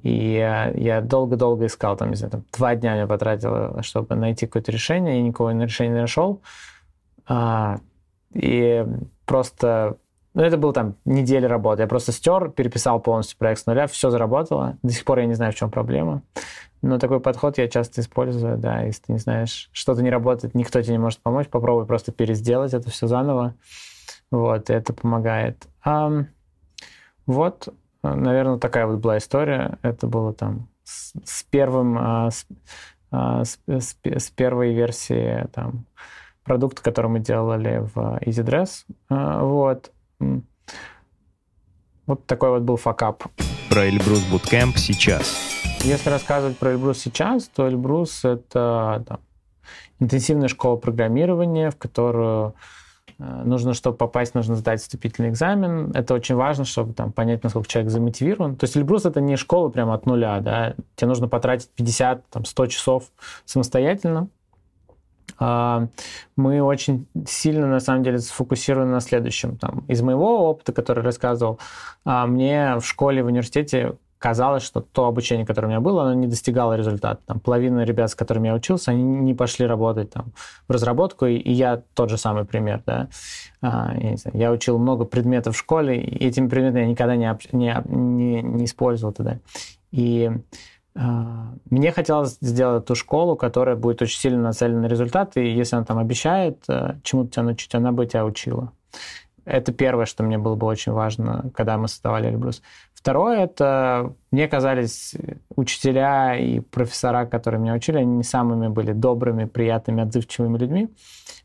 И 0.03 0.35
я 0.35 1.01
долго-долго 1.01 1.65
искал, 1.65 1.97
там, 1.97 2.11
не 2.11 2.15
знаю, 2.15 2.31
там, 2.31 2.45
два 2.55 2.75
дня 2.75 2.95
я 2.95 3.07
потратил, 3.07 3.81
чтобы 3.81 4.13
найти 4.15 4.45
какое-то 4.45 4.71
решение, 4.71 5.19
и 5.19 5.23
никакого 5.23 5.49
решения 5.59 5.95
не 5.95 6.01
нашел. 6.01 6.43
А, 7.25 7.79
и 8.33 8.85
просто 9.25 9.97
ну, 10.33 10.41
это 10.41 10.57
было 10.57 10.73
там 10.73 10.95
неделя 11.05 11.47
работы. 11.47 11.83
Я 11.83 11.87
просто 11.87 12.11
стер, 12.11 12.49
переписал 12.49 12.99
полностью 12.99 13.37
проект 13.37 13.61
с 13.61 13.65
нуля, 13.67 13.85
все 13.85 14.09
заработало. 14.09 14.77
До 14.81 14.91
сих 14.91 15.05
пор 15.05 15.19
я 15.19 15.25
не 15.25 15.35
знаю, 15.35 15.51
в 15.51 15.55
чем 15.55 15.69
проблема. 15.69 16.23
Но 16.81 16.97
такой 16.97 17.19
подход 17.19 17.57
я 17.59 17.67
часто 17.67 18.01
использую, 18.01 18.57
да, 18.57 18.81
если 18.81 19.03
ты 19.03 19.13
не 19.13 19.19
знаешь, 19.19 19.69
что-то 19.71 20.01
не 20.01 20.09
работает, 20.09 20.55
никто 20.55 20.81
тебе 20.81 20.93
не 20.93 20.99
может 20.99 21.19
помочь, 21.19 21.47
попробуй 21.47 21.85
просто 21.85 22.11
пересделать 22.11 22.73
это 22.73 22.89
все 22.89 23.07
заново. 23.07 23.53
Вот, 24.31 24.71
это 24.71 24.91
помогает. 24.93 25.67
А, 25.83 26.11
вот, 27.27 27.69
наверное, 28.01 28.57
такая 28.57 28.87
вот 28.87 28.99
была 28.99 29.19
история. 29.19 29.77
Это 29.83 30.07
было 30.07 30.33
там 30.33 30.67
с, 30.83 31.13
с 31.23 31.43
первым, 31.43 31.97
а, 31.99 32.31
с, 32.31 32.47
а, 33.11 33.45
с, 33.45 33.59
с, 33.67 33.95
с 34.03 34.29
первой 34.31 34.73
версии 34.73 35.47
там 35.53 35.85
продукта, 36.43 36.81
который 36.81 37.07
мы 37.07 37.19
делали 37.19 37.87
в 37.93 38.19
EasyDress. 38.21 38.85
А, 39.09 39.43
вот. 39.43 39.91
Вот 42.05 42.25
такой 42.25 42.49
вот 42.49 42.63
был 42.63 42.77
факап. 42.77 43.23
Про 43.69 43.87
Эльбрус 43.87 44.25
Bootcamp 44.31 44.77
сейчас. 44.77 45.35
Если 45.83 46.09
рассказывать 46.09 46.57
про 46.57 46.71
Эльбрус 46.71 46.99
сейчас, 46.99 47.47
то 47.47 47.67
Эльбрус— 47.67 48.23
это 48.25 49.03
там, 49.07 49.19
интенсивная 49.99 50.47
школа 50.47 50.75
программирования, 50.75 51.71
в 51.71 51.77
которую 51.77 52.55
Э, 53.19 53.43
нужно, 53.43 53.73
чтобы 53.73 53.97
попасть, 53.97 54.35
нужно 54.35 54.55
сдать 54.55 54.81
вступительный 54.81 55.29
экзамен. 55.29 55.91
Это 55.93 56.13
очень 56.13 56.35
важно, 56.35 56.65
чтобы 56.65 56.93
там, 56.93 57.11
понять, 57.11 57.43
насколько 57.43 57.67
человек 57.67 57.91
замотивирован. 57.91 58.55
То 58.55 58.65
есть 58.65 58.75
Эльбрус— 58.75 59.05
это 59.05 59.21
не 59.21 59.35
школа 59.35 59.69
прямо 59.69 59.93
от 59.93 60.05
нуля. 60.05 60.39
Да? 60.41 60.75
Тебе 60.95 61.07
нужно 61.07 61.27
потратить 61.27 61.69
50, 61.69 62.29
там, 62.29 62.45
100 62.45 62.67
часов 62.67 63.05
самостоятельно. 63.45 64.27
А, 65.45 65.87
мы 66.37 66.61
очень 66.61 67.05
сильно, 67.27 67.67
на 67.67 67.81
самом 67.81 68.03
деле, 68.03 68.19
сфокусированы 68.19 68.91
на 68.91 69.01
следующем. 69.01 69.57
Там, 69.57 69.83
из 69.89 70.01
моего 70.01 70.49
опыта, 70.49 70.71
который 70.71 71.03
рассказывал, 71.03 71.59
а, 72.05 72.25
мне 72.27 72.75
в 72.77 72.85
школе, 72.85 73.21
в 73.23 73.25
университете 73.25 73.97
казалось, 74.19 74.63
что 74.63 74.79
то 74.79 75.05
обучение, 75.05 75.45
которое 75.45 75.67
у 75.67 75.69
меня 75.71 75.81
было, 75.81 76.03
оно 76.03 76.13
не 76.13 76.27
достигало 76.27 76.75
результата. 76.77 77.21
Там, 77.25 77.41
половина 77.41 77.83
ребят, 77.83 78.09
с 78.09 78.15
которыми 78.15 78.47
я 78.47 78.53
учился, 78.53 78.91
они 78.91 79.03
не 79.03 79.33
пошли 79.33 79.65
работать 79.65 80.11
там, 80.11 80.31
в 80.69 80.71
разработку, 80.71 81.25
и, 81.25 81.51
я 81.51 81.83
тот 81.93 82.09
же 82.09 82.17
самый 82.17 82.45
пример. 82.45 82.81
Да? 82.85 83.09
А, 83.61 83.93
я, 84.33 84.49
учил 84.49 84.79
много 84.79 85.03
предметов 85.03 85.57
в 85.57 85.59
школе, 85.59 86.01
и 86.01 86.25
этими 86.25 86.47
предметами 86.47 86.83
я 86.83 86.87
никогда 86.87 87.17
не, 87.17 87.37
не, 87.51 87.75
не, 87.85 88.41
не 88.41 88.63
использовал 88.63 89.11
тогда. 89.11 89.39
И 89.91 90.31
мне 90.95 91.91
хотелось 91.91 92.37
сделать 92.39 92.85
ту 92.85 92.95
школу, 92.95 93.35
которая 93.35 93.75
будет 93.75 94.01
очень 94.01 94.19
сильно 94.19 94.41
нацелена 94.41 94.81
на 94.81 94.85
результат, 94.85 95.37
и 95.37 95.47
если 95.47 95.75
она 95.75 95.85
там 95.85 95.97
обещает 95.97 96.63
э, 96.67 96.97
чему-то 97.03 97.31
тебя 97.31 97.43
научить, 97.43 97.73
она 97.73 97.91
бы 97.91 98.05
тебя 98.05 98.25
учила. 98.25 98.71
Это 99.45 99.73
первое, 99.73 100.05
что 100.05 100.23
мне 100.23 100.37
было 100.37 100.55
бы 100.55 100.67
очень 100.67 100.91
важно, 100.91 101.49
когда 101.55 101.77
мы 101.77 101.87
создавали 101.87 102.29
Эльбрус. 102.29 102.61
Второе, 103.03 103.43
это 103.43 104.13
мне 104.31 104.47
казались 104.47 105.13
учителя 105.57 106.37
и 106.37 106.61
профессора, 106.61 107.25
которые 107.25 107.59
меня 107.59 107.73
учили, 107.73 107.97
они 107.97 108.15
не 108.15 108.23
самыми 108.23 108.69
были 108.69 108.93
добрыми, 108.93 109.43
приятными, 109.43 110.01
отзывчивыми 110.01 110.57
людьми. 110.57 110.87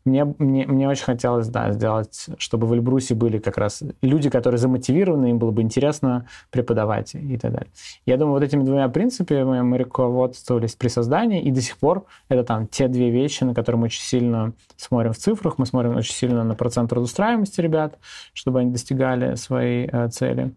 Мне, 0.05 0.25
мне, 0.38 0.68
мне 0.68 0.88
очень 0.88 1.03
хотелось, 1.03 1.49
да, 1.49 1.73
сделать, 1.73 2.27
чтобы 2.38 2.68
в 2.68 2.75
Эльбрусе 2.75 3.16
были 3.16 3.38
как 3.38 3.59
раз 3.59 3.83
люди, 4.03 4.31
которые 4.31 4.59
замотивированы, 4.61 5.31
им 5.31 5.40
было 5.40 5.51
бы 5.51 5.62
интересно 5.62 6.29
преподавать 6.53 7.16
и 7.16 7.37
так 7.37 7.51
далее. 7.51 7.71
Я 8.07 8.18
думаю, 8.18 8.35
вот 8.35 8.44
этими 8.44 8.62
двумя 8.62 8.88
принципами 8.88 9.61
мы 9.61 9.79
руководствовались 9.79 10.77
при 10.77 10.87
создании, 10.87 11.42
и 11.42 11.51
до 11.51 11.61
сих 11.61 11.77
пор 11.79 12.07
это 12.29 12.44
там 12.44 12.68
те 12.68 12.87
две 12.87 13.11
вещи, 13.11 13.42
на 13.42 13.53
которые 13.53 13.81
мы 13.81 13.87
очень 13.87 14.03
сильно 14.03 14.53
смотрим 14.77 15.12
в 15.12 15.18
цифрах, 15.18 15.59
мы 15.59 15.66
смотрим 15.66 15.97
очень 15.97 16.14
сильно 16.14 16.44
на 16.44 16.55
процент 16.55 16.90
трудоустраиваемости 16.90 17.61
ребят, 17.61 17.99
чтобы 18.33 18.61
они 18.61 18.71
достигали 18.71 19.35
своей 19.35 19.88
э, 19.90 20.09
цели. 20.11 20.55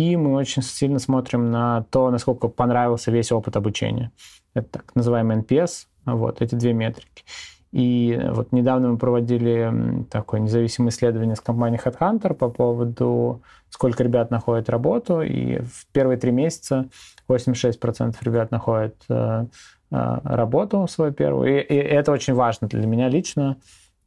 И 0.00 0.16
мы 0.16 0.32
очень 0.32 0.62
сильно 0.62 0.98
смотрим 0.98 1.50
на 1.50 1.82
то, 1.90 2.10
насколько 2.10 2.48
понравился 2.48 3.10
весь 3.10 3.32
опыт 3.32 3.56
обучения. 3.56 4.12
Это 4.54 4.66
так 4.70 4.94
называемый 4.94 5.36
NPS, 5.40 5.88
вот 6.06 6.40
эти 6.40 6.54
две 6.54 6.72
метрики. 6.72 7.22
И 7.70 8.18
вот 8.30 8.50
недавно 8.50 8.92
мы 8.92 8.96
проводили 8.96 10.06
такое 10.10 10.40
независимое 10.40 10.88
исследование 10.88 11.36
с 11.36 11.40
компанией 11.42 11.78
Headhunter 11.84 12.32
по 12.32 12.48
поводу, 12.48 13.42
сколько 13.68 14.02
ребят 14.02 14.30
находят 14.30 14.70
работу. 14.70 15.20
И 15.20 15.58
в 15.58 15.86
первые 15.92 16.16
три 16.16 16.30
месяца 16.30 16.88
86% 17.28 18.16
ребят 18.22 18.50
находят 18.50 18.96
э, 19.10 19.44
э, 19.90 20.18
работу 20.24 20.86
свою 20.88 21.12
первую. 21.12 21.58
И, 21.58 21.60
и 21.60 21.76
это 21.76 22.10
очень 22.10 22.32
важно 22.32 22.68
для 22.68 22.86
меня 22.86 23.10
лично, 23.10 23.58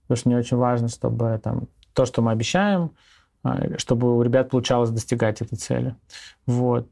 потому 0.07 0.17
что 0.17 0.29
мне 0.29 0.39
очень 0.39 0.57
важно, 0.57 0.87
чтобы 0.87 1.39
там, 1.43 1.67
то, 1.93 2.05
что 2.07 2.23
мы 2.23 2.31
обещаем, 2.31 2.85
э, 2.85 2.89
чтобы 3.77 4.17
у 4.17 4.21
ребят 4.21 4.49
получалось 4.49 4.89
достигать 4.89 5.41
этой 5.41 5.55
цели. 5.57 5.95
Вот. 6.45 6.87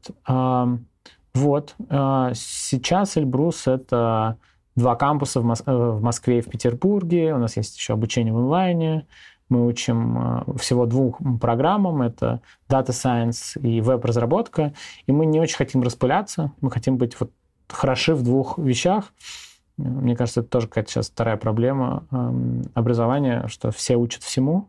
Вот. 1.34 1.74
Сейчас 1.78 3.16
Эльбрус— 3.16 3.66
это 3.66 4.36
два 4.76 4.96
кампуса 4.96 5.40
э, 5.40 5.42
в 5.42 6.02
Москве 6.02 6.38
и 6.38 6.42
в 6.42 6.48
Петербурге. 6.48 7.34
У 7.34 7.38
нас 7.38 7.56
есть 7.56 7.76
еще 7.76 7.94
обучение 7.94 8.32
в 8.32 8.38
онлайне. 8.38 9.06
Мы 9.48 9.66
учим 9.66 10.18
э, 10.18 10.58
всего 10.58 10.86
двух 10.86 11.18
программам. 11.40 12.02
Это 12.02 12.40
Data 12.68 12.88
Science 12.88 13.60
и 13.60 13.80
веб-разработка. 13.80 14.72
И 15.06 15.12
мы 15.12 15.26
не 15.26 15.40
очень 15.40 15.56
хотим 15.56 15.82
распыляться. 15.82 16.52
Мы 16.60 16.70
хотим 16.70 16.96
быть 16.96 17.18
вот 17.20 17.30
хороши 17.68 18.14
в 18.14 18.22
двух 18.22 18.58
вещах. 18.58 19.12
Мне 19.76 20.14
кажется, 20.16 20.40
это 20.40 20.50
тоже 20.50 20.68
какая-то 20.68 20.90
сейчас 20.90 21.08
вторая 21.08 21.36
проблема 21.38 22.04
образования, 22.74 23.46
что 23.48 23.70
все 23.70 23.96
учат 23.96 24.22
всему. 24.22 24.68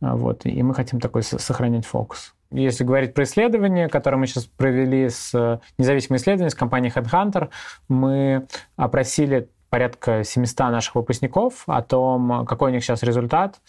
А 0.00 0.16
вот, 0.16 0.46
и 0.46 0.62
мы 0.62 0.74
хотим 0.74 1.00
такой 1.00 1.22
сохранять 1.22 1.86
фокус. 1.86 2.34
Если 2.50 2.84
говорить 2.84 3.14
про 3.14 3.24
исследование, 3.24 3.88
которое 3.88 4.16
мы 4.16 4.26
сейчас 4.26 4.46
провели 4.46 5.08
с 5.08 5.34
э, 5.34 5.58
независимым 5.76 6.16
исследованием 6.16 6.50
с 6.50 6.54
компанией 6.54 6.92
Headhunter, 6.94 7.50
мы 7.88 8.46
опросили 8.76 9.50
порядка 9.68 10.24
700 10.24 10.58
наших 10.70 10.94
выпускников 10.94 11.64
о 11.66 11.82
том, 11.82 12.46
какой 12.46 12.70
у 12.70 12.74
них 12.74 12.82
сейчас 12.82 13.02
результат. 13.02 13.60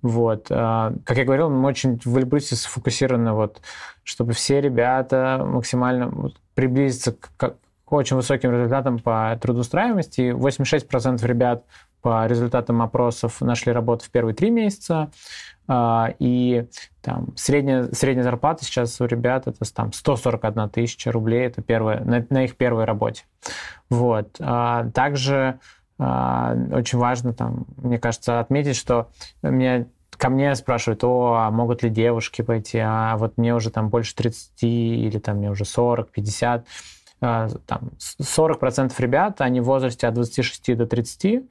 Вот. 0.00 0.46
Э, 0.50 0.92
как 1.04 1.16
я 1.16 1.24
говорил, 1.24 1.50
мы 1.50 1.68
очень 1.68 2.00
в 2.04 2.16
Эльбрусе 2.16 2.54
сфокусированы, 2.54 3.32
вот, 3.32 3.60
чтобы 4.04 4.32
все 4.32 4.60
ребята 4.60 5.42
максимально 5.44 6.30
приблизиться 6.54 7.12
к, 7.36 7.56
очень 7.92 8.16
высоким 8.16 8.52
результатам 8.52 8.98
по 8.98 9.38
трудоустраиваемости. 9.40 10.32
86% 10.32 11.26
ребят 11.26 11.64
по 12.02 12.26
результатам 12.26 12.82
опросов 12.82 13.40
нашли 13.40 13.72
работу 13.72 14.04
в 14.04 14.10
первые 14.10 14.34
три 14.34 14.50
месяца. 14.50 15.10
А, 15.68 16.12
и 16.18 16.66
там 17.02 17.28
средняя, 17.36 17.84
средняя 17.92 18.24
зарплата 18.24 18.64
сейчас 18.64 19.00
у 19.00 19.06
ребят 19.06 19.46
это 19.46 19.72
там 19.72 19.92
141 19.92 20.68
тысяча 20.70 21.12
рублей, 21.12 21.46
это 21.46 21.62
первое, 21.62 22.00
на, 22.00 22.26
на 22.28 22.44
их 22.44 22.56
первой 22.56 22.84
работе. 22.84 23.24
Вот. 23.88 24.36
А, 24.40 24.90
также 24.90 25.60
а, 25.98 26.56
очень 26.72 26.98
важно, 26.98 27.32
там, 27.32 27.66
мне 27.76 27.98
кажется, 27.98 28.40
отметить, 28.40 28.76
что 28.76 29.10
меня 29.42 29.86
ко 30.16 30.28
мне 30.28 30.54
спрашивают, 30.54 31.04
о, 31.04 31.34
а 31.34 31.50
могут 31.50 31.82
ли 31.82 31.90
девушки 31.90 32.42
пойти, 32.42 32.78
а 32.78 33.16
вот 33.16 33.38
мне 33.38 33.54
уже 33.54 33.70
там 33.70 33.88
больше 33.88 34.14
30 34.14 34.62
или 34.62 35.18
там 35.18 35.36
мне 35.36 35.50
уже 35.50 35.64
40, 35.64 36.10
50 36.10 36.66
там 37.20 37.90
40% 37.98 38.92
ребят, 38.98 39.40
они 39.40 39.60
в 39.60 39.64
возрасте 39.64 40.06
от 40.06 40.14
26 40.14 40.76
до 40.76 40.86
30, 40.86 41.44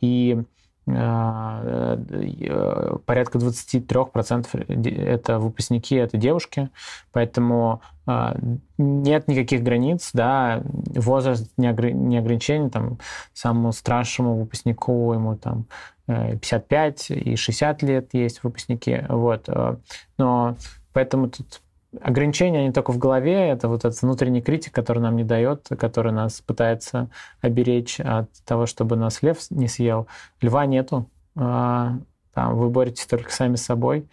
и 0.00 0.42
Э, 0.84 1.96
э, 2.10 2.96
порядка 3.06 3.38
23% 3.38 5.00
это 5.06 5.38
выпускники, 5.38 5.94
это 5.94 6.16
девушки, 6.16 6.70
поэтому 7.12 7.82
э, 8.08 8.34
нет 8.78 9.28
никаких 9.28 9.62
границ, 9.62 10.10
да, 10.12 10.60
возраст 10.64 11.52
не, 11.56 11.68
огр... 11.68 11.90
не 11.90 12.18
ограничение, 12.18 12.68
там, 12.68 12.98
самому 13.32 13.70
старшему 13.70 14.40
выпускнику 14.40 15.12
ему 15.12 15.36
там 15.36 15.66
55 16.06 17.10
и 17.12 17.36
60 17.36 17.82
лет 17.82 18.08
есть 18.12 18.42
выпускники, 18.42 19.04
вот, 19.08 19.48
но 20.18 20.56
поэтому 20.92 21.30
тут 21.30 21.61
ограничения, 22.00 22.60
они 22.60 22.72
только 22.72 22.92
в 22.92 22.98
голове, 22.98 23.48
это 23.50 23.68
вот 23.68 23.84
этот 23.84 24.00
внутренний 24.02 24.40
критик, 24.40 24.72
который 24.72 25.00
нам 25.00 25.16
не 25.16 25.24
дает, 25.24 25.68
который 25.78 26.12
нас 26.12 26.40
пытается 26.40 27.08
оберечь 27.40 28.00
от 28.00 28.30
того, 28.44 28.66
чтобы 28.66 28.96
нас 28.96 29.22
лев 29.22 29.38
не 29.50 29.68
съел. 29.68 30.06
Льва 30.40 30.66
нету, 30.66 31.08
а, 31.36 31.98
там 32.34 32.56
вы 32.56 32.70
боретесь 32.70 33.06
только 33.06 33.30
сами 33.30 33.56
с 33.56 33.64
собой, 33.64 34.06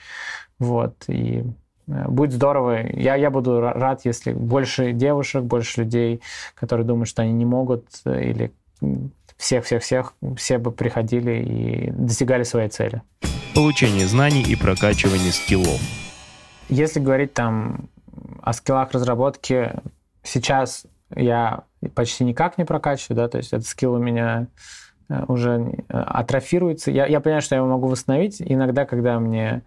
вот, 0.58 0.96
и 1.08 1.44
э, 1.88 2.08
будет 2.10 2.34
здорово. 2.34 2.86
Я, 2.92 3.16
я 3.16 3.30
буду 3.30 3.62
рад, 3.62 4.02
если 4.04 4.34
больше 4.34 4.92
девушек, 4.92 5.44
больше 5.44 5.82
людей, 5.82 6.22
которые 6.56 6.86
думают, 6.86 7.08
что 7.08 7.22
они 7.22 7.32
не 7.32 7.46
могут, 7.46 7.86
или 8.06 8.52
всех-всех-всех, 9.38 10.14
все 10.36 10.58
бы 10.58 10.72
приходили 10.72 11.44
и 11.44 11.92
достигали 11.92 12.44
своей 12.44 12.70
цели. 12.70 13.02
Получение 13.56 14.06
знаний 14.06 14.44
и 14.44 14.56
прокачивание 14.56 15.32
скиллов. 15.32 16.09
Если 16.70 17.00
говорить 17.00 17.34
там 17.34 17.90
о 18.42 18.54
скиллах 18.54 18.92
разработки, 18.92 19.74
сейчас 20.24 20.86
я 21.16 21.64
почти 21.96 22.24
никак 22.24 22.58
не 22.58 22.66
прокачиваю, 22.66 23.18
да, 23.18 23.28
то 23.28 23.38
есть 23.38 23.54
этот 23.54 23.68
скилл 23.68 23.94
у 23.94 24.00
меня 24.00 24.48
э, 25.10 25.24
уже 25.28 25.84
э, 25.90 25.98
атрофируется. 25.98 26.92
Я, 26.92 27.06
я 27.08 27.20
понимаю, 27.20 27.42
что 27.42 27.56
я 27.56 27.60
его 27.60 27.70
могу 27.70 27.88
восстановить. 27.88 28.42
Иногда, 28.42 28.86
когда 28.86 29.20
мне 29.20 29.64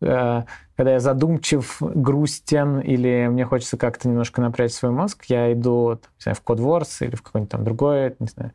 э, 0.00 0.42
когда 0.76 0.92
я 0.92 1.00
задумчив, 1.00 1.76
грустен, 1.80 2.80
или 2.80 3.28
мне 3.28 3.44
хочется 3.44 3.76
как-то 3.76 4.08
немножко 4.08 4.40
напрячь 4.40 4.72
свой 4.72 4.90
мозг, 4.90 5.24
я 5.28 5.52
иду 5.52 6.00
там, 6.02 6.10
не 6.18 6.22
знаю, 6.22 6.36
в 6.36 6.42
CodeWars 6.44 7.06
или 7.06 7.14
в 7.14 7.22
какой-нибудь 7.22 7.50
там 7.50 7.64
другой, 7.64 8.16
не 8.18 8.26
знаю, 8.26 8.52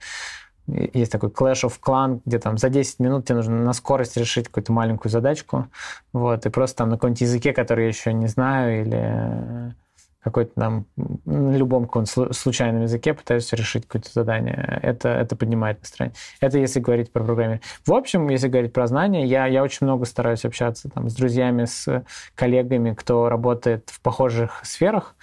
есть 0.94 1.12
такой 1.12 1.30
Clash 1.30 1.64
of 1.64 1.80
Clan, 1.82 2.22
где 2.26 2.40
там 2.40 2.58
за 2.58 2.70
10 2.70 3.00
минут 3.00 3.26
тебе 3.26 3.36
нужно 3.36 3.56
на 3.56 3.74
скорость 3.74 4.18
решить 4.18 4.48
какую-то 4.48 4.72
маленькую 4.72 5.12
задачку, 5.12 5.68
вот, 6.14 6.46
и 6.46 6.50
просто 6.50 6.78
там 6.78 6.90
на 6.90 6.96
каком-нибудь 6.96 7.22
языке, 7.22 7.54
который 7.54 7.86
я 7.86 7.88
еще 7.88 8.14
не 8.14 8.28
знаю, 8.28 8.82
или 8.82 9.76
какой-то 10.22 10.52
там, 10.56 10.86
на 11.26 11.56
любом 11.56 11.86
каком-то 11.86 12.34
случайном 12.34 12.84
языке 12.84 13.14
пытаюсь 13.14 13.52
решить 13.54 13.86
какое-то 13.86 14.12
задание. 14.12 14.80
Это, 14.84 15.10
это 15.10 15.36
поднимает 15.36 15.80
настроение. 15.80 16.16
Это 16.42 16.58
если 16.58 16.80
говорить 16.80 17.12
про 17.12 17.24
программирование. 17.24 17.62
В 17.86 17.94
общем, 17.94 18.28
если 18.30 18.50
говорить 18.50 18.74
про 18.74 18.88
знания, 18.88 19.26
я, 19.26 19.46
я 19.48 19.64
очень 19.64 19.88
много 19.88 20.06
стараюсь 20.06 20.44
общаться 20.44 20.90
там, 20.90 21.10
с 21.10 21.16
друзьями, 21.16 21.66
с 21.66 22.04
коллегами, 22.36 22.94
кто 22.94 23.30
работает 23.30 23.90
в 23.90 24.02
похожих 24.02 24.60
сферах, 24.64 25.16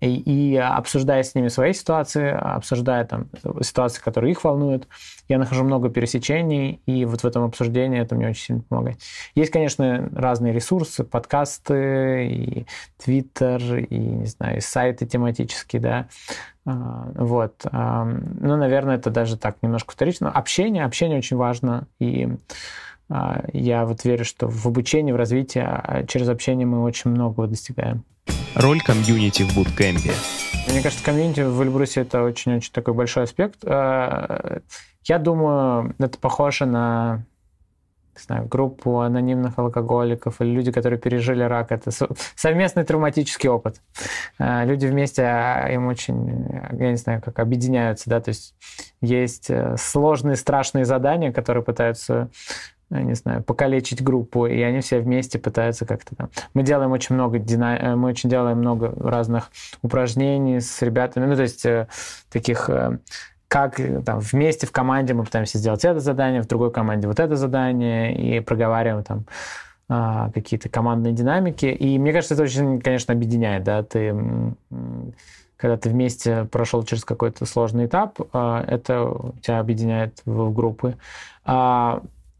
и, 0.00 0.14
и 0.16 0.56
обсуждая 0.56 1.22
с 1.22 1.34
ними 1.34 1.48
свои 1.48 1.72
ситуации, 1.72 2.30
обсуждая 2.30 3.04
там 3.04 3.28
ситуации, 3.62 4.02
которые 4.02 4.32
их 4.32 4.44
волнуют, 4.44 4.88
я 5.28 5.38
нахожу 5.38 5.64
много 5.64 5.88
пересечений, 5.88 6.80
и 6.86 7.04
вот 7.04 7.22
в 7.22 7.24
этом 7.24 7.44
обсуждении 7.44 8.00
это 8.00 8.14
мне 8.14 8.28
очень 8.28 8.42
сильно 8.42 8.62
помогает. 8.62 8.98
Есть, 9.34 9.52
конечно, 9.52 10.08
разные 10.14 10.52
ресурсы, 10.52 11.04
подкасты, 11.04 12.28
и 12.28 12.66
Твиттер, 13.02 13.76
и, 13.76 13.96
не 13.96 14.26
знаю, 14.26 14.58
и 14.58 14.60
сайты 14.60 15.06
тематические, 15.06 15.80
да, 15.80 16.08
а, 16.66 17.12
вот. 17.14 17.64
Ну, 17.72 18.56
наверное, 18.56 18.96
это 18.96 19.10
даже 19.10 19.36
так 19.36 19.56
немножко 19.62 19.92
вторично. 19.92 20.30
Общение, 20.30 20.84
общение 20.84 21.18
очень 21.18 21.36
важно, 21.36 21.86
и 22.00 22.28
а, 23.08 23.44
я 23.52 23.86
вот 23.86 24.04
верю, 24.04 24.24
что 24.24 24.48
в 24.48 24.66
обучении, 24.66 25.12
в 25.12 25.16
развитии 25.16 25.62
а, 25.64 26.04
через 26.06 26.28
общение 26.28 26.66
мы 26.66 26.82
очень 26.82 27.10
многого 27.10 27.46
достигаем. 27.46 28.04
Роль 28.56 28.80
комьюнити 28.80 29.42
в 29.42 29.54
буткемпе. 29.54 30.12
Мне 30.70 30.80
кажется, 30.80 31.04
комьюнити 31.04 31.40
в 31.40 31.60
Эльбрусе 31.60 32.00
это 32.00 32.22
очень-очень 32.22 32.72
такой 32.72 32.94
большой 32.94 33.24
аспект. 33.24 33.58
А, 33.66 34.60
я 35.04 35.18
думаю, 35.18 35.94
это 35.98 36.16
похоже 36.18 36.64
на 36.64 37.26
не 38.14 38.22
знаю, 38.22 38.48
группу 38.48 39.00
анонимных 39.00 39.58
алкоголиков 39.58 40.40
или 40.40 40.48
люди, 40.48 40.72
которые 40.72 40.98
пережили 40.98 41.42
рак. 41.42 41.70
Это 41.70 41.90
совместный 42.34 42.84
травматический 42.84 43.50
опыт. 43.50 43.82
Люди 44.38 44.86
вместе, 44.86 45.22
им 45.70 45.88
очень, 45.88 46.48
я 46.78 46.92
не 46.92 46.96
знаю, 46.96 47.20
как 47.22 47.38
объединяются, 47.38 48.08
да, 48.08 48.22
то 48.22 48.30
есть 48.30 48.54
есть 49.02 49.50
э, 49.50 49.76
сложные, 49.78 50.36
страшные 50.36 50.86
задания, 50.86 51.30
которые 51.30 51.62
пытаются 51.62 52.30
не 52.90 53.14
знаю, 53.14 53.42
покалечить 53.42 54.02
группу, 54.02 54.46
и 54.46 54.60
они 54.60 54.80
все 54.80 55.00
вместе 55.00 55.38
пытаются 55.38 55.86
как-то 55.86 56.14
там. 56.14 56.30
Мы 56.54 56.62
делаем 56.62 56.92
очень 56.92 57.14
много 57.14 57.38
дина... 57.38 57.76
Э, 57.76 57.96
мы 57.96 58.08
очень 58.08 58.30
делаем 58.30 58.58
много 58.58 58.94
разных 58.96 59.50
упражнений 59.82 60.60
с 60.60 60.82
ребятами, 60.82 61.26
ну 61.26 61.36
то 61.36 61.42
есть 61.42 61.66
э, 61.66 61.88
таких 62.30 62.70
э, 62.70 62.98
как 63.48 63.80
там 64.04 64.20
вместе 64.20 64.66
в 64.66 64.72
команде 64.72 65.14
мы 65.14 65.24
пытаемся 65.24 65.58
сделать 65.58 65.84
это 65.84 66.00
задание, 66.00 66.42
в 66.42 66.46
другой 66.46 66.70
команде 66.72 67.06
вот 67.06 67.20
это 67.20 67.36
задание 67.36 68.14
и 68.14 68.40
проговариваем 68.40 69.04
там 69.04 69.24
а, 69.88 70.30
какие-то 70.32 70.68
командные 70.68 71.12
динамики. 71.12 71.66
И 71.66 71.98
мне 71.98 72.12
кажется, 72.12 72.34
это 72.34 72.42
очень, 72.42 72.80
конечно, 72.80 73.14
объединяет, 73.14 73.62
да, 73.62 73.82
ты 73.82 74.14
когда 75.56 75.78
ты 75.78 75.88
вместе 75.88 76.44
прошел 76.44 76.82
через 76.82 77.04
какой-то 77.04 77.46
сложный 77.46 77.86
этап, 77.86 78.20
а, 78.32 78.62
это 78.66 79.32
тебя 79.40 79.60
объединяет 79.60 80.20
в 80.24 80.52
группы. 80.52 80.96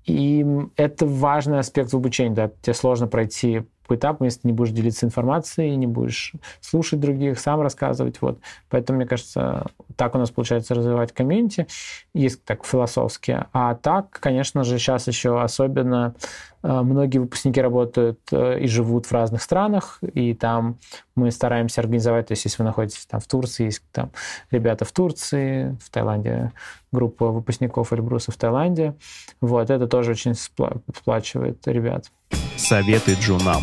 И 0.07 0.47
это 0.77 1.05
важный 1.07 1.59
аспект 1.59 1.93
в 1.93 1.97
обучении. 1.97 2.35
Да. 2.35 2.51
Тебе 2.63 2.75
сложно 2.75 3.09
пройти 3.09 3.63
этапу, 3.95 4.25
если 4.25 4.41
не 4.45 4.53
будешь 4.53 4.73
делиться 4.73 5.07
информацией, 5.07 5.77
не 5.77 5.87
будешь 5.87 6.33
слушать 6.61 7.01
других, 7.01 7.39
сам 7.39 7.61
рассказывать. 7.61 8.21
Вот. 8.21 8.41
Поэтому, 8.69 8.99
мне 8.99 9.07
кажется, 9.07 9.67
так 9.97 10.15
у 10.15 10.19
нас 10.19 10.31
получается 10.31 10.75
развивать 10.75 11.13
комьюнити, 11.13 11.67
есть 12.15 12.45
так 12.45 12.65
философски. 12.65 13.45
А 13.53 13.75
так, 13.75 14.11
конечно 14.11 14.65
же, 14.65 14.79
сейчас 14.79 15.07
еще 15.07 15.41
особенно 15.41 16.15
э, 16.63 16.81
многие 16.83 17.19
выпускники 17.19 17.61
работают 17.61 18.21
э, 18.33 18.61
и 18.61 18.67
живут 18.67 19.07
в 19.07 19.13
разных 19.13 19.43
странах, 19.43 19.99
и 20.03 20.35
там 20.35 20.79
мы 21.15 21.31
стараемся 21.31 21.81
организовать, 21.81 22.29
то 22.29 22.33
есть 22.33 22.45
если 22.45 22.63
вы 22.63 22.67
находитесь 22.67 23.07
там 23.07 23.21
в 23.21 23.27
Турции, 23.27 23.65
есть 23.65 23.83
там 23.93 24.11
ребята 24.51 24.85
в 24.85 24.93
Турции, 24.93 25.77
в 25.81 25.91
Таиланде, 25.91 26.53
группа 26.93 27.29
выпускников 27.29 27.93
Эльбруса 27.93 28.33
в 28.33 28.37
Таиланде, 28.37 28.95
вот, 29.41 29.71
это 29.71 29.87
тоже 29.87 30.13
очень 30.13 30.35
сплачивает 30.35 31.67
ребят. 31.67 32.11
Советы 32.57 33.15
джунам. 33.15 33.63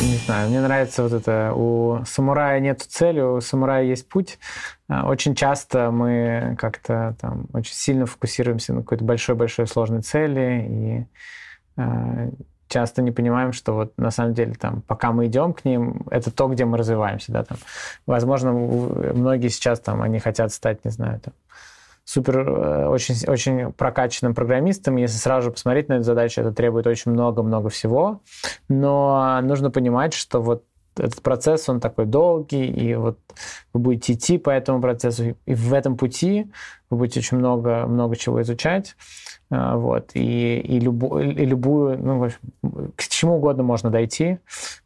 Не 0.00 0.16
знаю, 0.16 0.48
мне 0.48 0.60
нравится 0.60 1.02
вот 1.02 1.12
это, 1.12 1.52
у 1.54 2.04
самурая 2.04 2.58
нет 2.60 2.80
цели, 2.82 3.20
у 3.20 3.40
самурая 3.40 3.84
есть 3.84 4.08
путь. 4.08 4.38
А, 4.88 5.06
очень 5.06 5.34
часто 5.34 5.90
мы 5.90 6.56
как-то 6.58 7.16
там 7.20 7.46
очень 7.52 7.74
сильно 7.74 8.06
фокусируемся 8.06 8.72
на 8.72 8.82
какой-то 8.82 9.04
большой-большой 9.04 9.66
сложной 9.66 10.02
цели 10.02 10.66
и 10.68 11.06
э, 11.76 12.30
часто 12.68 13.02
не 13.02 13.10
понимаем, 13.10 13.52
что 13.52 13.74
вот 13.74 13.98
на 13.98 14.10
самом 14.10 14.34
деле 14.34 14.54
там, 14.54 14.82
пока 14.82 15.12
мы 15.12 15.26
идем 15.26 15.52
к 15.52 15.64
ним, 15.64 16.02
это 16.10 16.30
то, 16.30 16.48
где 16.48 16.64
мы 16.64 16.78
развиваемся, 16.78 17.30
да, 17.30 17.44
там. 17.44 17.58
Возможно, 18.06 18.52
многие 18.52 19.48
сейчас 19.48 19.78
там, 19.80 20.02
они 20.02 20.18
хотят 20.18 20.52
стать, 20.52 20.84
не 20.84 20.90
знаю, 20.90 21.20
там, 21.20 21.34
супер, 22.12 22.40
э, 22.40 22.88
очень, 22.88 23.14
очень 23.26 23.72
прокачанным 23.72 24.34
программистом. 24.34 24.96
Если 24.96 25.16
сразу 25.16 25.46
же 25.46 25.50
посмотреть 25.50 25.88
на 25.88 25.94
эту 25.94 26.04
задачу, 26.04 26.42
это 26.42 26.52
требует 26.52 26.86
очень 26.86 27.10
много-много 27.12 27.70
всего. 27.70 28.20
Но 28.68 29.40
нужно 29.42 29.70
понимать, 29.70 30.12
что 30.12 30.42
вот 30.42 30.64
этот 30.94 31.22
процесс, 31.22 31.70
он 31.70 31.80
такой 31.80 32.04
долгий, 32.04 32.66
и 32.66 32.94
вот 32.96 33.18
вы 33.72 33.80
будете 33.80 34.12
идти 34.12 34.36
по 34.36 34.50
этому 34.50 34.82
процессу, 34.82 35.36
и 35.46 35.54
в 35.54 35.72
этом 35.72 35.96
пути 35.96 36.50
вы 36.90 36.98
будете 36.98 37.20
очень 37.20 37.38
много, 37.38 37.86
много 37.86 38.14
чего 38.14 38.42
изучать, 38.42 38.94
э, 39.50 39.74
вот, 39.74 40.10
и, 40.12 40.58
и, 40.58 40.80
любу, 40.80 41.18
и 41.18 41.46
любую, 41.46 41.98
ну, 41.98 42.28
к 42.94 43.02
чему 43.04 43.36
угодно 43.36 43.62
можно 43.62 43.88
дойти, 43.88 44.38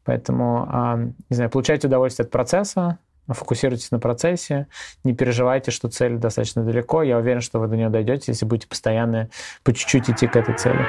поэтому, 0.04 0.68
а, 0.68 0.96
не 1.28 1.34
знаю, 1.34 1.50
получайте 1.50 1.88
удовольствие 1.88 2.24
от 2.24 2.30
процесса, 2.30 2.98
фокусируйтесь 3.34 3.90
на 3.90 3.98
процессе, 3.98 4.66
не 5.04 5.14
переживайте, 5.14 5.70
что 5.70 5.88
цель 5.88 6.16
достаточно 6.16 6.64
далеко. 6.64 7.02
Я 7.02 7.18
уверен, 7.18 7.40
что 7.40 7.58
вы 7.58 7.68
до 7.68 7.76
нее 7.76 7.88
дойдете, 7.88 8.32
если 8.32 8.46
будете 8.46 8.68
постоянно 8.68 9.28
по 9.62 9.72
чуть-чуть 9.72 10.10
идти 10.10 10.26
к 10.26 10.36
этой 10.36 10.56
цели. 10.56 10.86